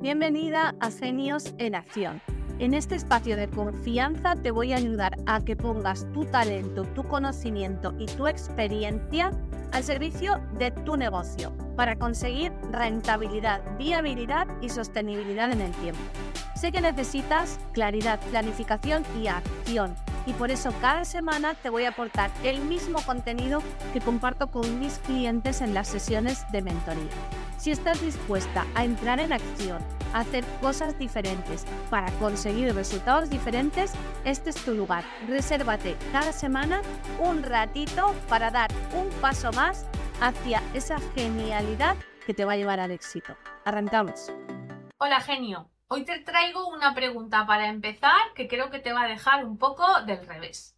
Bienvenida 0.00 0.76
a 0.78 0.92
Genios 0.92 1.54
en 1.58 1.74
Acción. 1.74 2.22
En 2.60 2.72
este 2.72 2.94
espacio 2.94 3.36
de 3.36 3.48
confianza 3.48 4.36
te 4.36 4.52
voy 4.52 4.72
a 4.72 4.76
ayudar 4.76 5.16
a 5.26 5.40
que 5.40 5.56
pongas 5.56 6.06
tu 6.12 6.24
talento, 6.24 6.84
tu 6.84 7.02
conocimiento 7.02 7.92
y 7.98 8.06
tu 8.06 8.28
experiencia 8.28 9.32
al 9.72 9.82
servicio 9.82 10.40
de 10.56 10.70
tu 10.70 10.96
negocio 10.96 11.52
para 11.74 11.96
conseguir 11.96 12.52
rentabilidad, 12.70 13.60
viabilidad 13.76 14.46
y 14.62 14.68
sostenibilidad 14.68 15.50
en 15.50 15.62
el 15.62 15.72
tiempo. 15.72 16.00
Sé 16.54 16.70
que 16.70 16.80
necesitas 16.80 17.58
claridad, 17.72 18.20
planificación 18.30 19.02
y 19.20 19.26
acción 19.26 19.96
y 20.26 20.32
por 20.34 20.52
eso 20.52 20.72
cada 20.80 21.04
semana 21.04 21.54
te 21.54 21.70
voy 21.70 21.86
a 21.86 21.88
aportar 21.88 22.30
el 22.44 22.60
mismo 22.60 23.00
contenido 23.02 23.64
que 23.92 24.00
comparto 24.00 24.46
con 24.46 24.78
mis 24.78 24.98
clientes 25.00 25.60
en 25.60 25.74
las 25.74 25.88
sesiones 25.88 26.44
de 26.52 26.62
mentoría. 26.62 27.37
Si 27.58 27.72
estás 27.72 28.00
dispuesta 28.00 28.64
a 28.76 28.84
entrar 28.84 29.18
en 29.18 29.32
acción, 29.32 29.84
a 30.14 30.20
hacer 30.20 30.44
cosas 30.60 30.96
diferentes 30.96 31.64
para 31.90 32.08
conseguir 32.12 32.72
resultados 32.72 33.28
diferentes, 33.30 33.92
este 34.24 34.50
es 34.50 34.64
tu 34.64 34.74
lugar. 34.74 35.04
Resérvate 35.26 35.96
cada 36.12 36.32
semana 36.32 36.82
un 37.18 37.42
ratito 37.42 38.14
para 38.28 38.52
dar 38.52 38.70
un 38.94 39.10
paso 39.20 39.50
más 39.52 39.86
hacia 40.20 40.62
esa 40.72 40.98
genialidad 41.16 41.96
que 42.24 42.32
te 42.32 42.44
va 42.44 42.52
a 42.52 42.56
llevar 42.56 42.78
al 42.78 42.92
éxito. 42.92 43.36
Arrancamos. 43.64 44.32
Hola 44.98 45.20
genio, 45.20 45.68
hoy 45.88 46.04
te 46.04 46.20
traigo 46.20 46.68
una 46.68 46.94
pregunta 46.94 47.44
para 47.44 47.68
empezar 47.68 48.34
que 48.36 48.46
creo 48.46 48.70
que 48.70 48.78
te 48.78 48.92
va 48.92 49.02
a 49.02 49.08
dejar 49.08 49.44
un 49.44 49.58
poco 49.58 49.84
del 50.02 50.24
revés. 50.28 50.76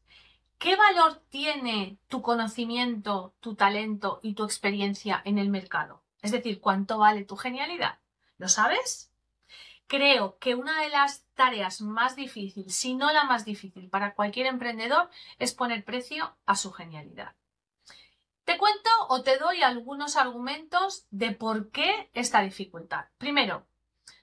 ¿Qué 0.57 0.77
valor 0.77 1.21
tiene 1.29 1.99
tu 2.09 2.23
conocimiento, 2.23 3.35
tu 3.41 3.55
talento 3.55 4.19
y 4.23 4.33
tu 4.33 4.45
experiencia 4.45 5.21
en 5.27 5.37
el 5.37 5.51
mercado? 5.51 6.02
Es 6.23 6.33
decir, 6.33 6.60
¿cuánto 6.60 6.98
vale 6.98 7.24
tu 7.24 7.37
genialidad? 7.37 7.98
¿Lo 8.37 8.48
sabes? 8.48 9.12
Creo 9.87 10.38
que 10.38 10.55
una 10.55 10.80
de 10.82 10.88
las 10.88 11.26
tareas 11.35 11.80
más 11.80 12.15
difíciles, 12.15 12.74
si 12.74 12.95
no 12.95 13.13
la 13.13 13.24
más 13.24 13.45
difícil 13.45 13.88
para 13.88 14.15
cualquier 14.15 14.46
emprendedor, 14.46 15.10
es 15.38 15.52
poner 15.52 15.85
precio 15.85 16.37
a 16.46 16.54
su 16.57 16.73
genialidad. 16.73 17.35
Te 18.45 18.57
cuento 18.57 18.91
o 19.09 19.23
te 19.23 19.38
doy 19.38 19.63
algunos 19.63 20.16
argumentos 20.16 21.07
de 21.10 21.32
por 21.32 21.71
qué 21.71 22.10
esta 22.15 22.41
dificultad. 22.43 23.07
Primero, 23.18 23.66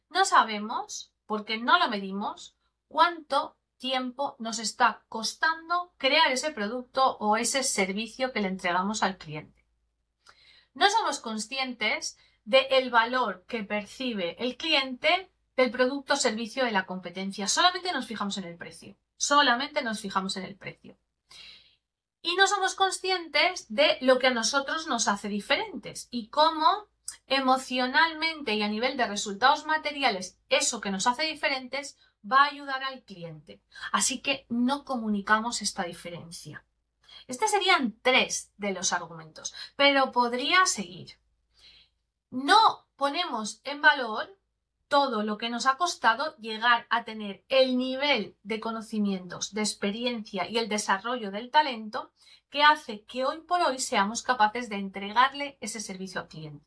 no 0.09 0.25
sabemos, 0.25 1.12
porque 1.25 1.58
no 1.58 1.78
lo 1.80 1.90
medimos, 1.90 2.56
cuánto 2.88 3.58
tiempo 3.78 4.36
nos 4.40 4.59
está 4.59 5.03
costando 5.09 5.94
crear 5.98 6.31
ese 6.31 6.52
producto 6.52 7.18
o 7.18 7.38
ese 7.38 7.64
servicio 7.64 8.31
que 8.31 8.42
le 8.42 8.48
entregamos 8.48 9.03
al 9.03 9.18
cliente 9.18 9.56
no 10.78 10.92
somos 10.92 11.20
conscientes 11.20 12.17
del 12.45 12.92
valor 12.92 13.44
que 13.47 13.64
percibe 13.64 14.36
el 14.39 14.58
cliente 14.58 15.31
del 15.56 15.72
producto 15.72 16.14
o 16.14 16.17
servicio 16.17 16.64
de 16.64 16.72
la 16.72 16.86
competencia. 16.86 17.47
Solamente 17.47 17.92
nos 17.92 18.06
fijamos 18.06 18.38
en 18.38 18.44
el 18.44 18.56
precio. 18.58 18.95
Solamente 19.17 19.81
nos 19.81 20.00
fijamos 20.00 20.38
en 20.38 20.44
el 20.44 20.56
precio. 20.56 20.95
Y 22.22 22.36
no 22.36 22.45
somos 22.45 22.75
conscientes 22.75 23.66
de 23.69 23.97
lo 24.02 24.19
que 24.19 24.28
a 24.28 24.34
nosotros 24.34 24.86
nos 24.86 25.08
hace 25.08 25.30
diferentes 25.30 26.08
y 26.11 26.28
cómo 26.28 26.88
emocionalmente 27.25 28.53
y 28.53 28.62
a 28.62 28.67
nivel 28.67 28.97
de 28.97 29.08
resultados 29.08 29.66
materiales 29.66 30.38
eso 30.50 30.80
que 30.80 30.91
nos 30.91 31.08
hace 31.08 31.23
diferentes 31.23 31.97
va 32.30 32.44
a 32.44 32.50
ayudar 32.50 32.84
al 32.84 33.02
cliente. 33.02 33.64
Así 33.91 34.19
que 34.19 34.45
no 34.50 34.86
comunicamos 34.86 35.64
esta 35.64 35.84
diferencia. 35.86 36.67
Estos 37.28 37.52
serían 37.52 37.97
tres 38.02 38.53
de 38.58 38.72
los 38.72 38.94
argumentos, 38.94 39.53
pero 39.75 40.11
podría 40.11 40.66
seguir. 40.66 41.20
No 42.30 42.88
ponemos 42.95 43.61
en 43.64 43.81
valor 43.81 44.38
todo 44.88 45.23
lo 45.23 45.38
que 45.38 45.50
nos 45.50 45.66
ha 45.66 45.78
costado 45.78 46.38
llegar 46.38 46.88
a 46.89 47.03
tener 47.03 47.44
el 47.50 47.78
nivel 47.78 48.38
de 48.44 48.59
conocimientos, 48.59 49.53
de 49.53 49.61
experiencia 49.61 50.47
y 50.50 50.57
el 50.57 50.69
desarrollo 50.69 51.31
del 51.31 51.52
talento 51.52 52.12
que 52.50 52.63
hace 52.63 53.03
que 53.03 53.25
hoy 53.25 53.40
por 53.40 53.62
hoy 53.62 53.79
seamos 53.79 54.23
capaces 54.23 54.69
de 54.69 54.78
entregarle 54.78 55.57
ese 55.59 55.81
servicio 55.81 56.22
al 56.22 56.28
cliente. 56.29 56.66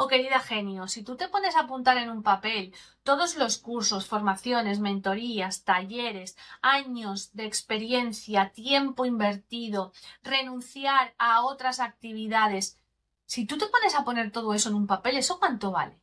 Oh, 0.00 0.06
querida 0.06 0.38
genio, 0.38 0.86
si 0.86 1.02
tú 1.02 1.16
te 1.16 1.26
pones 1.26 1.56
a 1.56 1.62
apuntar 1.62 1.96
en 1.96 2.08
un 2.08 2.22
papel 2.22 2.72
todos 3.02 3.36
los 3.36 3.58
cursos, 3.58 4.06
formaciones, 4.06 4.78
mentorías, 4.78 5.64
talleres, 5.64 6.36
años 6.62 7.32
de 7.32 7.46
experiencia, 7.46 8.52
tiempo 8.52 9.06
invertido, 9.06 9.92
renunciar 10.22 11.16
a 11.18 11.42
otras 11.44 11.80
actividades, 11.80 12.78
si 13.26 13.44
tú 13.44 13.58
te 13.58 13.66
pones 13.66 13.96
a 13.96 14.04
poner 14.04 14.30
todo 14.30 14.54
eso 14.54 14.68
en 14.68 14.76
un 14.76 14.86
papel, 14.86 15.16
¿eso 15.16 15.40
cuánto 15.40 15.72
vale? 15.72 16.00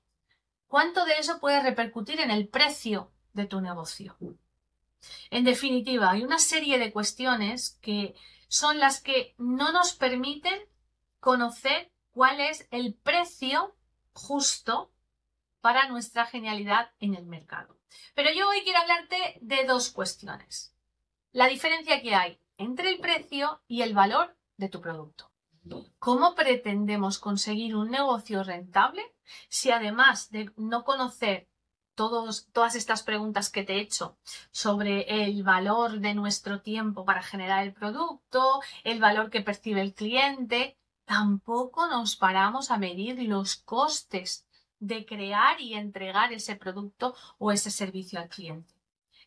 ¿Cuánto 0.68 1.06
de 1.06 1.14
eso 1.18 1.40
puede 1.40 1.64
repercutir 1.64 2.20
en 2.20 2.32
el 2.32 2.50
precio 2.50 3.14
de 3.32 3.46
tu 3.46 3.62
negocio? 3.62 4.18
En 5.30 5.46
definitiva, 5.46 6.12
hay 6.12 6.26
una 6.26 6.40
serie 6.40 6.80
de 6.80 6.92
cuestiones 6.92 7.80
que 7.82 8.14
son 8.50 8.78
las 8.78 9.00
que 9.00 9.36
no 9.38 9.72
nos 9.72 9.94
permiten 9.94 10.60
conocer 11.22 11.94
cuál 12.12 12.42
es 12.42 12.68
el 12.72 12.94
precio 12.94 13.74
justo 14.16 14.92
para 15.62 15.88
nuestra 15.88 16.26
genialidad 16.26 16.92
en 17.00 17.16
el 17.16 17.26
mercado. 17.26 17.78
Pero 18.16 18.32
yo 18.34 18.50
hoy 18.50 18.62
quiero 18.64 18.80
hablarte 18.80 19.38
de 19.42 19.66
dos 19.66 19.92
cuestiones. 19.92 20.74
La 21.32 21.48
diferencia 21.48 22.02
que 22.02 22.16
hay 22.16 22.40
entre 22.58 22.90
el 22.90 23.00
precio 23.00 23.62
y 23.68 23.82
el 23.82 23.94
valor 23.94 24.38
de 24.58 24.70
tu 24.70 24.82
producto. 24.82 25.32
¿Cómo 26.00 26.36
pretendemos 26.36 27.20
conseguir 27.20 27.76
un 27.76 27.90
negocio 27.90 28.44
rentable 28.44 29.04
si 29.50 29.72
además 29.72 30.30
de 30.30 30.52
no 30.56 30.84
conocer 30.84 31.50
todas 31.96 32.76
estas 32.76 33.04
preguntas 33.04 33.50
que 33.50 33.64
te 33.64 33.74
he 33.74 33.80
hecho 33.80 34.18
sobre 34.52 35.26
el 35.26 35.44
valor 35.44 36.00
de 36.00 36.14
nuestro 36.14 36.62
tiempo 36.62 37.06
para 37.06 37.24
generar 37.24 37.64
el 37.64 37.74
producto, 37.74 38.62
el 38.84 39.00
valor 39.00 39.30
que 39.30 39.42
percibe 39.42 39.82
el 39.82 39.94
cliente, 39.94 40.78
tampoco 41.06 41.88
nos 41.88 42.16
paramos 42.16 42.72
a 42.72 42.78
medir 42.78 43.22
los 43.24 43.56
costes 43.56 44.46
de 44.80 45.06
crear 45.06 45.62
y 45.62 45.74
entregar 45.74 46.34
ese 46.34 46.56
producto 46.56 47.16
o 47.38 47.52
ese 47.52 47.72
servicio 47.72 48.20
al 48.20 48.30
cliente. 48.30 48.74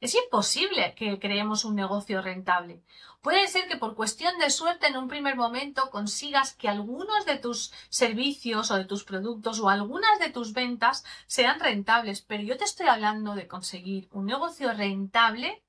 Es 0.01 0.15
imposible 0.15 0.95
que 0.95 1.19
creemos 1.19 1.65
un 1.65 1.75
negocio 1.75 2.23
rentable. 2.23 2.85
Puede 3.21 3.49
ser 3.49 3.67
que 3.67 3.77
por 3.77 3.97
cuestión 3.97 4.39
de 4.39 4.51
suerte 4.51 4.87
en 4.87 4.97
un 4.97 5.09
primer 5.09 5.35
momento 5.35 5.91
consigas 5.91 6.55
que 6.55 6.69
algunos 6.69 7.27
de 7.27 7.37
tus 7.37 7.73
servicios 7.89 8.71
o 8.71 8.77
de 8.77 8.85
tus 8.85 9.03
productos 9.03 9.59
o 9.59 9.69
algunas 9.69 10.21
de 10.21 10.31
tus 10.31 10.53
ventas 10.53 11.05
sean 11.27 11.59
rentables, 11.59 12.23
pero 12.23 12.45
yo 12.45 12.57
te 12.57 12.65
estoy 12.65 12.87
hablando 12.87 13.35
de 13.35 13.49
conseguir 13.49 14.09
un 14.13 14.27
negocio 14.27 14.73
rentable, 14.73 15.65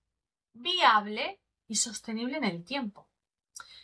viable 0.54 1.40
y 1.68 1.78
sostenible 1.78 2.38
en 2.38 2.44
el 2.44 2.64
tiempo. 2.64 3.09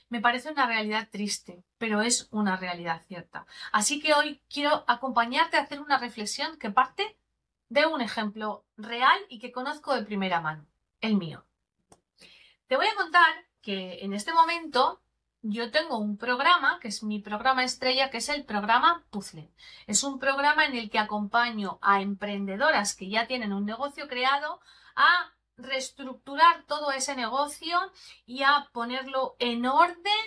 Me 0.10 0.22
parece 0.22 0.52
una 0.52 0.68
realidad 0.68 1.10
triste, 1.12 1.64
pero 1.78 2.02
es 2.02 2.28
una 2.32 2.58
realidad 2.58 3.02
cierta. 3.08 3.46
Así 3.72 4.00
que 4.00 4.14
hoy 4.14 4.42
quiero 4.50 4.84
acompañarte 4.88 5.58
a 5.58 5.62
hacer 5.62 5.82
una 5.82 5.98
reflexión 5.98 6.58
que 6.58 6.70
parte 6.70 7.18
de 7.70 7.86
un 7.86 8.02
ejemplo 8.02 8.64
real 8.78 9.20
y 9.30 9.40
que 9.40 9.52
conozco 9.52 9.96
de 9.96 10.04
primera 10.04 10.42
mano, 10.42 10.66
el 11.02 11.16
mío. 11.16 11.46
Te 12.68 12.76
voy 12.76 12.88
a 12.88 12.96
contar 12.96 13.46
que 13.62 14.00
en 14.04 14.14
este 14.14 14.34
momento 14.34 15.02
yo 15.42 15.70
tengo 15.70 16.00
un 16.00 16.18
programa, 16.18 16.80
que 16.80 16.88
es 16.88 17.04
mi 17.04 17.20
programa 17.20 17.64
estrella, 17.64 18.10
que 18.10 18.18
es 18.18 18.30
el 18.30 18.46
programa 18.46 19.06
Puzzle. 19.12 19.52
Es 19.86 20.04
un 20.04 20.18
programa 20.18 20.66
en 20.66 20.76
el 20.76 20.90
que 20.90 20.98
acompaño 20.98 21.78
a 21.82 22.02
emprendedoras 22.02 22.96
que 22.96 23.10
ya 23.10 23.28
tienen 23.28 23.54
un 23.54 23.66
negocio 23.66 24.08
creado 24.08 24.60
a 24.96 25.35
reestructurar 25.58 26.66
todo 26.66 26.92
ese 26.92 27.16
negocio 27.16 27.80
y 28.26 28.44
a 28.44 28.70
ponerlo 28.74 29.36
en 29.40 29.66
orden 29.66 30.26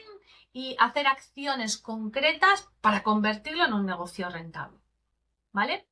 y 0.53 0.77
hacer 0.79 1.07
acciones 1.07 1.79
concretas 1.79 2.69
para 2.81 3.03
convertirlo 3.03 3.65
en 3.65 3.73
un 3.73 3.87
negocio 3.87 4.29
rentable. 4.29 4.79
¿Vale? 5.53 5.89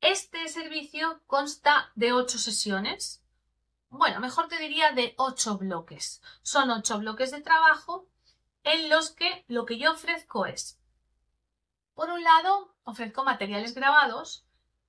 Este 0.00 0.48
servicio 0.48 1.22
consta 1.26 1.90
de 1.94 2.12
ocho 2.12 2.38
sesiones. 2.38 3.22
Bueno, 3.88 4.20
mejor 4.20 4.48
te 4.48 4.58
diría 4.58 4.92
de 4.92 5.14
ocho 5.16 5.56
bloques. 5.56 6.20
Son 6.42 6.70
ocho 6.70 6.98
bloques 6.98 7.30
de 7.30 7.40
trabajo 7.40 8.08
en 8.62 8.88
los 8.88 9.10
que 9.10 9.44
lo 9.48 9.66
que 9.66 9.78
yo 9.78 9.92
ofrezco 9.92 10.46
es, 10.46 10.78
por 11.94 12.10
un 12.10 12.24
lado, 12.24 12.74
ofrezco 12.82 13.24
materiales 13.24 13.74
grabados 13.74 14.43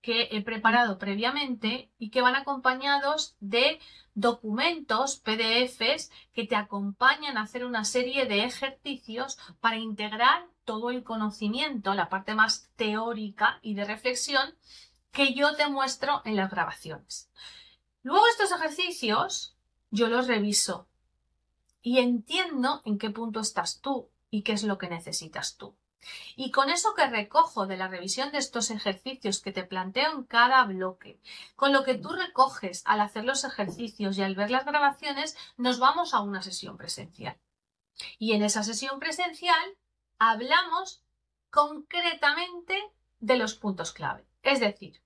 que 0.06 0.30
he 0.32 0.42
preparado 0.44 1.00
previamente 1.00 1.90
y 1.98 2.12
que 2.12 2.22
van 2.22 2.36
acompañados 2.36 3.36
de 3.40 3.80
documentos, 4.14 5.18
PDFs, 5.18 6.12
que 6.32 6.46
te 6.46 6.56
acompañan 6.56 7.38
a 7.38 7.42
hacer 7.42 7.66
una 7.66 7.86
serie 7.86 8.28
de 8.28 8.44
ejercicios 8.44 9.40
para 9.62 9.78
integrar 9.78 10.46
todo 10.64 10.92
el 10.92 11.04
conocimiento, 11.04 11.96
la 11.96 12.08
parte 12.08 12.36
más 12.36 12.70
teórica 12.76 13.58
y 13.64 13.74
de 13.74 13.84
reflexión 13.84 14.56
que 15.12 15.34
yo 15.34 15.56
te 15.56 15.68
muestro 15.70 16.22
en 16.24 16.36
las 16.36 16.52
grabaciones. 16.52 17.32
Luego 18.04 18.28
estos 18.28 18.52
ejercicios 18.52 19.58
yo 19.90 20.08
los 20.08 20.28
reviso 20.28 20.88
y 21.82 21.98
entiendo 21.98 22.84
en 22.86 23.00
qué 23.00 23.10
punto 23.10 23.40
estás 23.40 23.82
tú 23.82 24.12
y 24.30 24.44
qué 24.44 24.52
es 24.52 24.62
lo 24.62 24.78
que 24.78 24.88
necesitas 24.88 25.58
tú. 25.58 25.76
Y 26.36 26.52
con 26.52 26.70
eso 26.70 26.94
que 26.94 27.08
recojo 27.08 27.66
de 27.66 27.78
la 27.78 27.88
revisión 27.88 28.32
de 28.32 28.38
estos 28.38 28.70
ejercicios 28.70 29.42
que 29.42 29.52
te 29.52 29.64
planteo 29.64 30.12
en 30.12 30.24
cada 30.24 30.64
bloque, 30.66 31.20
con 31.56 31.74
lo 31.74 31.84
que 31.84 31.96
tú 31.96 32.10
recoges 32.10 32.84
al 32.86 33.02
hacer 33.02 33.26
los 33.26 33.44
ejercicios 33.44 34.18
y 34.18 34.22
al 34.22 34.36
ver 34.36 34.52
las 34.52 34.66
grabaciones, 34.66 35.36
nos 35.58 35.80
vamos 35.80 36.14
a 36.14 36.22
una 36.22 36.42
sesión 36.42 36.78
presencial. 36.78 37.40
Y 38.20 38.34
en 38.34 38.44
esa 38.44 38.64
sesión 38.64 39.00
presencial 39.00 39.78
hablamos 40.20 41.04
concretamente 41.50 42.82
de 43.20 43.38
los 43.38 43.56
puntos 43.56 43.94
clave. 43.94 44.28
Es 44.44 44.60
decir, 44.60 45.02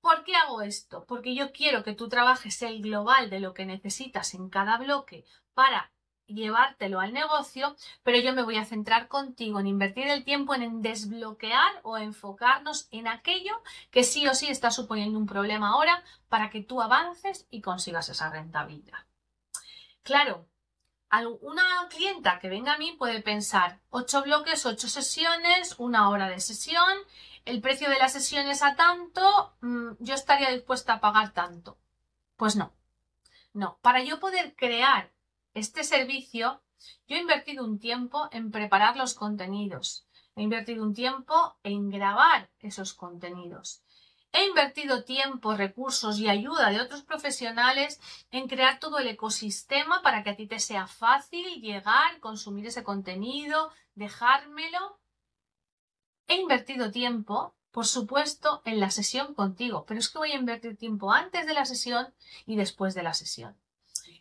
¿por 0.00 0.24
qué 0.24 0.36
hago 0.36 0.62
esto? 0.62 1.04
Porque 1.06 1.34
yo 1.34 1.52
quiero 1.52 1.82
que 1.82 1.94
tú 1.94 2.08
trabajes 2.08 2.62
el 2.62 2.80
global 2.80 3.30
de 3.30 3.40
lo 3.40 3.52
que 3.54 3.66
necesitas 3.66 4.34
en 4.34 4.48
cada 4.48 4.78
bloque 4.78 5.24
para 5.52 5.92
llevártelo 6.26 7.00
al 7.00 7.12
negocio, 7.12 7.76
pero 8.02 8.18
yo 8.18 8.32
me 8.32 8.42
voy 8.42 8.56
a 8.56 8.64
centrar 8.64 9.08
contigo 9.08 9.60
en 9.60 9.66
invertir 9.66 10.08
el 10.08 10.24
tiempo 10.24 10.54
en 10.54 10.82
desbloquear 10.82 11.80
o 11.82 11.98
enfocarnos 11.98 12.88
en 12.90 13.08
aquello 13.08 13.62
que 13.90 14.04
sí 14.04 14.26
o 14.26 14.34
sí 14.34 14.48
está 14.48 14.70
suponiendo 14.70 15.18
un 15.18 15.26
problema 15.26 15.70
ahora 15.70 16.02
para 16.28 16.50
que 16.50 16.62
tú 16.62 16.82
avances 16.82 17.46
y 17.50 17.60
consigas 17.60 18.08
esa 18.08 18.30
rentabilidad. 18.30 18.98
Claro, 20.02 20.46
una 21.42 21.62
clienta 21.88 22.38
que 22.40 22.48
venga 22.48 22.74
a 22.74 22.78
mí 22.78 22.92
puede 22.98 23.22
pensar 23.22 23.80
ocho 23.90 24.22
bloques, 24.22 24.66
ocho 24.66 24.88
sesiones, 24.88 25.76
una 25.78 26.08
hora 26.10 26.28
de 26.28 26.40
sesión, 26.40 26.98
el 27.44 27.60
precio 27.60 27.88
de 27.88 27.98
las 27.98 28.12
sesiones 28.12 28.62
a 28.62 28.74
tanto, 28.74 29.54
mm, 29.60 29.92
yo 30.00 30.14
estaría 30.14 30.50
dispuesta 30.50 30.94
a 30.94 31.00
pagar 31.00 31.32
tanto. 31.32 31.78
Pues 32.36 32.56
no, 32.56 32.72
no. 33.52 33.78
Para 33.82 34.02
yo 34.02 34.18
poder 34.18 34.54
crear 34.56 35.13
este 35.54 35.84
servicio, 35.84 36.62
yo 37.06 37.16
he 37.16 37.20
invertido 37.20 37.64
un 37.64 37.78
tiempo 37.78 38.28
en 38.32 38.50
preparar 38.50 38.96
los 38.96 39.14
contenidos, 39.14 40.06
he 40.36 40.42
invertido 40.42 40.82
un 40.82 40.94
tiempo 40.94 41.56
en 41.62 41.90
grabar 41.90 42.50
esos 42.58 42.92
contenidos. 42.92 43.84
He 44.36 44.46
invertido 44.48 45.04
tiempo, 45.04 45.54
recursos 45.54 46.18
y 46.18 46.28
ayuda 46.28 46.70
de 46.70 46.80
otros 46.80 47.02
profesionales 47.02 48.00
en 48.32 48.48
crear 48.48 48.80
todo 48.80 48.98
el 48.98 49.06
ecosistema 49.06 50.02
para 50.02 50.24
que 50.24 50.30
a 50.30 50.36
ti 50.36 50.48
te 50.48 50.58
sea 50.58 50.88
fácil 50.88 51.62
llegar, 51.62 52.18
consumir 52.18 52.66
ese 52.66 52.82
contenido, 52.82 53.70
dejármelo. 53.94 54.98
He 56.26 56.40
invertido 56.40 56.90
tiempo, 56.90 57.54
por 57.70 57.86
supuesto, 57.86 58.60
en 58.64 58.80
la 58.80 58.90
sesión 58.90 59.34
contigo, 59.34 59.84
pero 59.86 60.00
es 60.00 60.08
que 60.08 60.18
voy 60.18 60.32
a 60.32 60.36
invertir 60.36 60.76
tiempo 60.76 61.12
antes 61.12 61.46
de 61.46 61.54
la 61.54 61.64
sesión 61.64 62.12
y 62.44 62.56
después 62.56 62.94
de 62.96 63.04
la 63.04 63.14
sesión. 63.14 63.56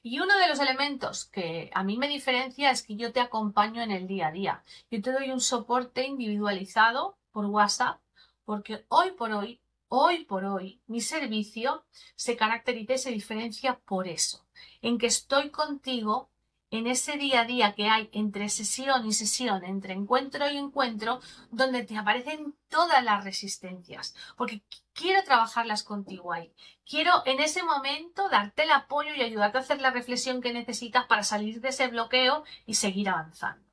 Y 0.05 0.19
uno 0.19 0.37
de 0.37 0.49
los 0.49 0.59
elementos 0.59 1.23
que 1.23 1.71
a 1.73 1.81
mí 1.81 1.97
me 1.97 2.09
diferencia 2.09 2.71
es 2.71 2.83
que 2.83 2.97
yo 2.97 3.13
te 3.13 3.21
acompaño 3.21 3.81
en 3.81 3.89
el 3.89 4.05
día 4.05 4.27
a 4.27 4.31
día. 4.33 4.63
Yo 4.91 5.01
te 5.01 5.13
doy 5.13 5.31
un 5.31 5.39
soporte 5.39 6.05
individualizado 6.05 7.17
por 7.31 7.45
WhatsApp 7.45 8.01
porque 8.43 8.83
hoy 8.89 9.11
por 9.11 9.31
hoy, 9.31 9.61
hoy 9.87 10.25
por 10.25 10.43
hoy, 10.43 10.81
mi 10.87 10.99
servicio 10.99 11.85
se 12.15 12.35
caracteriza 12.35 12.95
y 12.95 12.97
se 12.97 13.11
diferencia 13.11 13.79
por 13.85 14.09
eso, 14.09 14.45
en 14.81 14.97
que 14.97 15.07
estoy 15.07 15.51
contigo 15.51 16.29
en 16.73 16.87
ese 16.87 17.17
día 17.17 17.41
a 17.41 17.45
día 17.45 17.75
que 17.75 17.87
hay 17.87 18.09
entre 18.13 18.49
sesión 18.49 19.05
y 19.05 19.13
sesión, 19.13 19.63
entre 19.63 19.93
encuentro 19.93 20.49
y 20.49 20.57
encuentro, 20.57 21.21
donde 21.51 21.83
te 21.83 21.95
aparecen 21.95 22.55
todas 22.67 23.03
las 23.03 23.23
resistencias, 23.23 24.15
porque 24.35 24.63
quiero 24.91 25.23
trabajarlas 25.23 25.83
contigo 25.83 26.33
ahí. 26.33 26.51
Quiero 26.83 27.21
en 27.27 27.39
ese 27.39 27.61
momento 27.61 28.27
darte 28.27 28.63
el 28.63 28.71
apoyo 28.71 29.13
y 29.13 29.21
ayudarte 29.21 29.59
a 29.59 29.61
hacer 29.61 29.81
la 29.81 29.91
reflexión 29.91 30.41
que 30.41 30.51
necesitas 30.51 31.05
para 31.05 31.21
salir 31.21 31.61
de 31.61 31.69
ese 31.69 31.89
bloqueo 31.89 32.43
y 32.65 32.73
seguir 32.73 33.07
avanzando. 33.07 33.63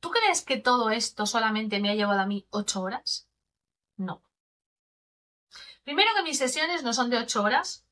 ¿Tú 0.00 0.10
crees 0.10 0.42
que 0.42 0.58
todo 0.58 0.90
esto 0.90 1.24
solamente 1.24 1.80
me 1.80 1.88
ha 1.88 1.94
llevado 1.94 2.20
a 2.20 2.26
mí 2.26 2.46
ocho 2.50 2.82
horas? 2.82 3.26
No. 3.96 4.22
Primero 5.82 6.10
que 6.14 6.24
mis 6.24 6.36
sesiones 6.36 6.82
no 6.82 6.92
son 6.92 7.08
de 7.08 7.16
ocho 7.16 7.42
horas, 7.42 7.86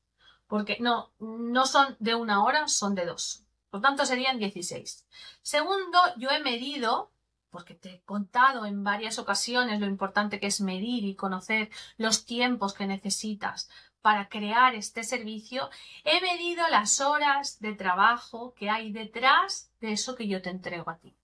porque 0.51 0.75
no, 0.81 1.13
no 1.19 1.65
son 1.65 1.95
de 1.99 2.13
una 2.13 2.43
hora, 2.43 2.67
son 2.67 2.93
de 2.93 3.05
dos. 3.05 3.45
Por 3.69 3.79
tanto, 3.79 4.05
serían 4.05 4.37
16. 4.37 5.07
Segundo, 5.41 5.97
yo 6.17 6.29
he 6.29 6.41
medido, 6.41 7.09
porque 7.51 7.73
te 7.73 7.93
he 7.93 8.01
contado 8.01 8.65
en 8.65 8.83
varias 8.83 9.17
ocasiones 9.17 9.79
lo 9.79 9.85
importante 9.85 10.41
que 10.41 10.47
es 10.47 10.59
medir 10.59 11.05
y 11.05 11.15
conocer 11.15 11.69
los 11.95 12.25
tiempos 12.25 12.73
que 12.73 12.85
necesitas 12.85 13.69
para 14.01 14.27
crear 14.27 14.75
este 14.75 15.05
servicio, 15.05 15.69
he 16.03 16.19
medido 16.19 16.67
las 16.67 16.99
horas 16.99 17.61
de 17.61 17.71
trabajo 17.71 18.53
que 18.53 18.69
hay 18.69 18.91
detrás 18.91 19.71
de 19.79 19.93
eso 19.93 20.15
que 20.17 20.27
yo 20.27 20.41
te 20.41 20.49
entrego 20.49 20.91
a 20.91 20.97
ti. 20.97 21.15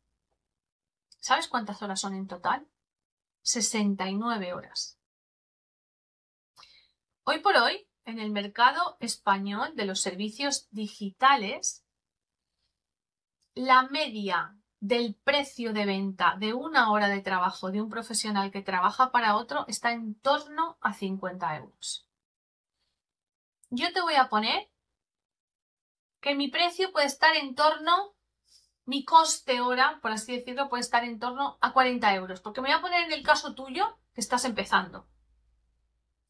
¿Sabes 1.19 1.49
cuántas 1.49 1.81
horas 1.81 1.99
son 1.99 2.13
en 2.13 2.27
total? 2.27 2.65
69 3.41 4.53
horas. 4.53 4.97
Hoy 7.25 7.39
por 7.39 7.57
hoy, 7.57 7.86
en 8.07 8.19
el 8.19 8.31
mercado 8.31 8.95
español 9.01 9.75
de 9.75 9.85
los 9.85 9.99
servicios 9.99 10.69
digitales, 10.71 11.83
la 13.53 13.83
media 13.83 14.55
del 14.79 15.15
precio 15.15 15.73
de 15.73 15.85
venta 15.85 16.35
de 16.39 16.53
una 16.53 16.89
hora 16.91 17.09
de 17.09 17.19
trabajo 17.19 17.69
de 17.69 17.81
un 17.81 17.89
profesional 17.89 18.49
que 18.49 18.61
trabaja 18.61 19.11
para 19.11 19.35
otro 19.35 19.65
está 19.67 19.91
en 19.91 20.15
torno 20.15 20.77
a 20.79 20.93
50 20.93 21.57
euros. 21.57 22.07
Yo 23.71 23.91
te 23.91 24.01
voy 24.01 24.15
a 24.15 24.29
poner 24.29 24.69
que 26.21 26.33
mi 26.33 26.47
precio 26.47 26.93
puede 26.93 27.07
estar 27.07 27.35
en 27.35 27.55
torno, 27.55 28.15
mi 28.85 29.03
coste 29.03 29.59
hora, 29.59 29.99
por 30.01 30.11
así 30.11 30.37
decirlo, 30.37 30.69
puede 30.69 30.81
estar 30.81 31.03
en 31.03 31.19
torno 31.19 31.57
a 31.59 31.73
40 31.73 32.15
euros, 32.15 32.39
porque 32.39 32.61
me 32.61 32.69
voy 32.69 32.77
a 32.77 32.81
poner 32.81 33.03
en 33.03 33.11
el 33.11 33.23
caso 33.23 33.53
tuyo 33.53 33.99
que 34.13 34.21
estás 34.21 34.45
empezando 34.45 35.09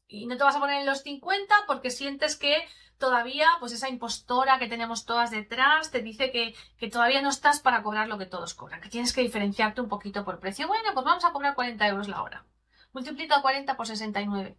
y 0.08 0.26
no 0.26 0.36
te 0.36 0.44
vas 0.44 0.56
a 0.56 0.60
poner 0.60 0.80
en 0.80 0.86
los 0.86 1.02
50 1.02 1.54
porque 1.66 1.90
sientes 1.90 2.36
que 2.36 2.56
todavía, 2.96 3.46
pues 3.60 3.72
esa 3.72 3.88
impostora 3.88 4.58
que 4.58 4.66
tenemos 4.66 5.04
todas 5.04 5.30
detrás 5.30 5.90
te 5.90 6.02
dice 6.02 6.32
que, 6.32 6.54
que, 6.78 6.90
todavía 6.90 7.22
no 7.22 7.28
estás 7.28 7.60
para 7.60 7.82
cobrar 7.82 8.08
lo 8.08 8.18
que 8.18 8.26
todos 8.26 8.54
cobran, 8.54 8.80
que 8.80 8.88
tienes 8.88 9.12
que 9.12 9.20
diferenciarte 9.20 9.80
un 9.80 9.88
poquito 9.88 10.24
por 10.24 10.40
precio. 10.40 10.66
Bueno, 10.66 10.90
pues 10.94 11.04
vamos 11.04 11.24
a 11.24 11.32
cobrar 11.32 11.54
40 11.54 11.86
euros 11.86 12.08
la 12.08 12.22
hora. 12.22 12.44
Multiplica 12.92 13.42
40 13.42 13.76
por 13.76 13.86
69. 13.86 14.58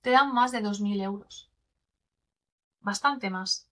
Te 0.00 0.10
dan 0.10 0.32
más 0.32 0.52
de 0.52 0.62
2.000 0.62 1.02
euros. 1.02 1.50
Bastante 2.80 3.30
más. 3.30 3.68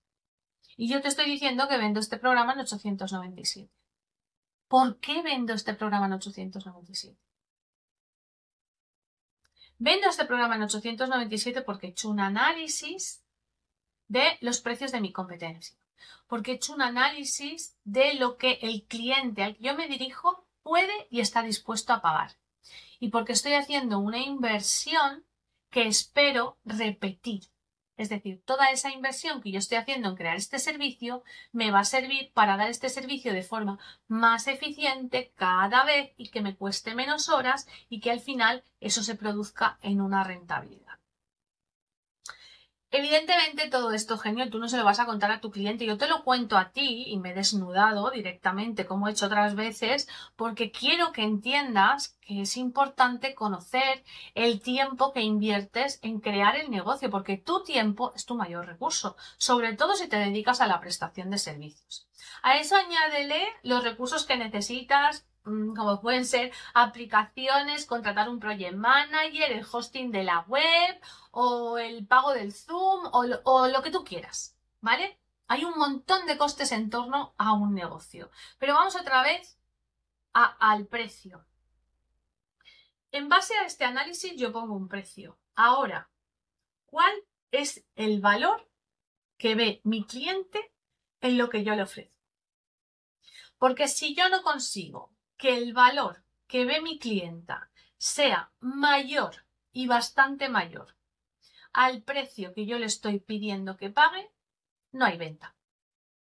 Y 0.76 0.88
yo 0.88 1.00
te 1.00 1.08
estoy 1.08 1.24
diciendo 1.24 1.66
que 1.68 1.78
vendo 1.78 2.00
este 2.00 2.18
programa 2.18 2.52
en 2.52 2.60
897. 2.60 3.72
¿Por 4.68 4.98
qué 4.98 5.22
vendo 5.22 5.54
este 5.54 5.74
programa 5.74 6.06
en 6.06 6.12
897? 6.14 7.25
Vendo 9.78 10.08
este 10.08 10.24
programa 10.24 10.56
en 10.56 10.62
897 10.62 11.62
porque 11.62 11.86
he 11.86 11.90
hecho 11.90 12.08
un 12.08 12.20
análisis 12.20 13.22
de 14.08 14.38
los 14.40 14.60
precios 14.60 14.92
de 14.92 15.00
mi 15.00 15.12
competencia. 15.12 15.76
Porque 16.26 16.52
he 16.52 16.54
hecho 16.54 16.74
un 16.74 16.82
análisis 16.82 17.76
de 17.84 18.14
lo 18.14 18.36
que 18.36 18.58
el 18.62 18.84
cliente 18.84 19.42
al 19.42 19.56
que 19.56 19.64
yo 19.64 19.74
me 19.74 19.88
dirijo 19.88 20.46
puede 20.62 21.06
y 21.10 21.20
está 21.20 21.42
dispuesto 21.42 21.92
a 21.92 22.00
pagar. 22.00 22.36
Y 22.98 23.08
porque 23.08 23.32
estoy 23.32 23.54
haciendo 23.54 23.98
una 23.98 24.18
inversión 24.18 25.24
que 25.70 25.86
espero 25.86 26.58
repetir. 26.64 27.44
Es 27.96 28.08
decir, 28.10 28.42
toda 28.44 28.70
esa 28.70 28.90
inversión 28.90 29.40
que 29.40 29.50
yo 29.50 29.58
estoy 29.58 29.78
haciendo 29.78 30.08
en 30.08 30.16
crear 30.16 30.36
este 30.36 30.58
servicio 30.58 31.22
me 31.52 31.70
va 31.70 31.80
a 31.80 31.84
servir 31.84 32.30
para 32.32 32.56
dar 32.56 32.70
este 32.70 32.90
servicio 32.90 33.32
de 33.32 33.42
forma 33.42 33.78
más 34.06 34.48
eficiente 34.48 35.32
cada 35.34 35.84
vez 35.84 36.12
y 36.16 36.28
que 36.28 36.42
me 36.42 36.56
cueste 36.56 36.94
menos 36.94 37.28
horas 37.28 37.66
y 37.88 38.00
que 38.00 38.10
al 38.10 38.20
final 38.20 38.64
eso 38.80 39.02
se 39.02 39.14
produzca 39.14 39.78
en 39.82 40.00
una 40.00 40.24
rentabilidad. 40.24 40.85
Evidentemente 42.98 43.68
todo 43.68 43.92
esto, 43.92 44.16
genio, 44.16 44.48
tú 44.48 44.58
no 44.58 44.70
se 44.70 44.78
lo 44.78 44.84
vas 44.84 45.00
a 45.00 45.04
contar 45.04 45.30
a 45.30 45.42
tu 45.42 45.50
cliente. 45.50 45.84
Yo 45.84 45.98
te 45.98 46.08
lo 46.08 46.24
cuento 46.24 46.56
a 46.56 46.70
ti 46.70 47.04
y 47.06 47.18
me 47.18 47.32
he 47.32 47.34
desnudado 47.34 48.10
directamente 48.10 48.86
como 48.86 49.06
he 49.06 49.10
hecho 49.10 49.26
otras 49.26 49.54
veces 49.54 50.08
porque 50.34 50.70
quiero 50.70 51.12
que 51.12 51.22
entiendas 51.22 52.16
que 52.22 52.40
es 52.40 52.56
importante 52.56 53.34
conocer 53.34 54.02
el 54.34 54.62
tiempo 54.62 55.12
que 55.12 55.20
inviertes 55.20 55.98
en 56.00 56.20
crear 56.20 56.56
el 56.56 56.70
negocio 56.70 57.10
porque 57.10 57.36
tu 57.36 57.62
tiempo 57.62 58.14
es 58.16 58.24
tu 58.24 58.34
mayor 58.34 58.64
recurso, 58.64 59.18
sobre 59.36 59.74
todo 59.74 59.94
si 59.94 60.08
te 60.08 60.16
dedicas 60.16 60.62
a 60.62 60.66
la 60.66 60.80
prestación 60.80 61.28
de 61.28 61.36
servicios. 61.36 62.08
A 62.42 62.56
eso 62.56 62.76
añádele 62.76 63.46
los 63.62 63.84
recursos 63.84 64.24
que 64.24 64.38
necesitas 64.38 65.26
como 65.46 66.00
pueden 66.00 66.26
ser 66.26 66.52
aplicaciones, 66.74 67.86
contratar 67.86 68.28
un 68.28 68.40
project 68.40 68.74
manager, 68.74 69.52
el 69.52 69.66
hosting 69.70 70.10
de 70.10 70.24
la 70.24 70.40
web 70.40 71.00
o 71.30 71.78
el 71.78 72.04
pago 72.06 72.32
del 72.32 72.52
Zoom 72.52 73.08
o 73.12 73.68
lo, 73.68 73.82
que 73.82 73.92
tú 73.92 74.04
quieras, 74.04 74.56
¿vale? 74.80 75.20
Hay 75.46 75.64
un 75.64 75.78
montón 75.78 76.26
de 76.26 76.36
costes 76.36 76.72
en 76.72 76.90
torno 76.90 77.34
a 77.38 77.52
un 77.52 77.74
negocio. 77.74 78.30
Pero 78.58 78.74
vamos 78.74 78.96
otra 78.96 79.22
vez 79.22 79.56
al 80.32 80.86
precio. 80.86 81.46
En 83.12 83.28
base 83.28 83.56
a 83.56 83.64
este 83.64 83.84
análisis 83.84 84.34
yo 84.36 84.52
pongo 84.52 84.74
un 84.74 84.88
precio. 84.88 85.38
Ahora, 85.54 86.10
¿cuál 86.86 87.14
es 87.52 87.86
el 87.94 88.20
valor 88.20 88.68
que 89.38 89.54
ve 89.54 89.80
mi 89.84 90.04
cliente 90.04 90.72
en 91.20 91.38
lo 91.38 91.48
que 91.48 91.62
yo 91.62 91.76
le 91.76 91.82
ofrezco? 91.82 92.20
Porque 93.58 93.86
si 93.86 94.14
yo 94.14 94.28
no 94.28 94.42
consigo 94.42 95.15
que 95.36 95.56
el 95.56 95.72
valor 95.72 96.22
que 96.46 96.64
ve 96.64 96.80
mi 96.80 96.98
clienta 96.98 97.70
sea 97.98 98.52
mayor 98.60 99.44
y 99.72 99.86
bastante 99.86 100.48
mayor 100.48 100.96
al 101.76 102.02
precio 102.02 102.54
que 102.54 102.64
yo 102.64 102.78
le 102.78 102.86
estoy 102.86 103.20
pidiendo 103.20 103.76
que 103.76 103.90
pague, 103.90 104.30
no 104.92 105.04
hay 105.04 105.18
venta. 105.18 105.54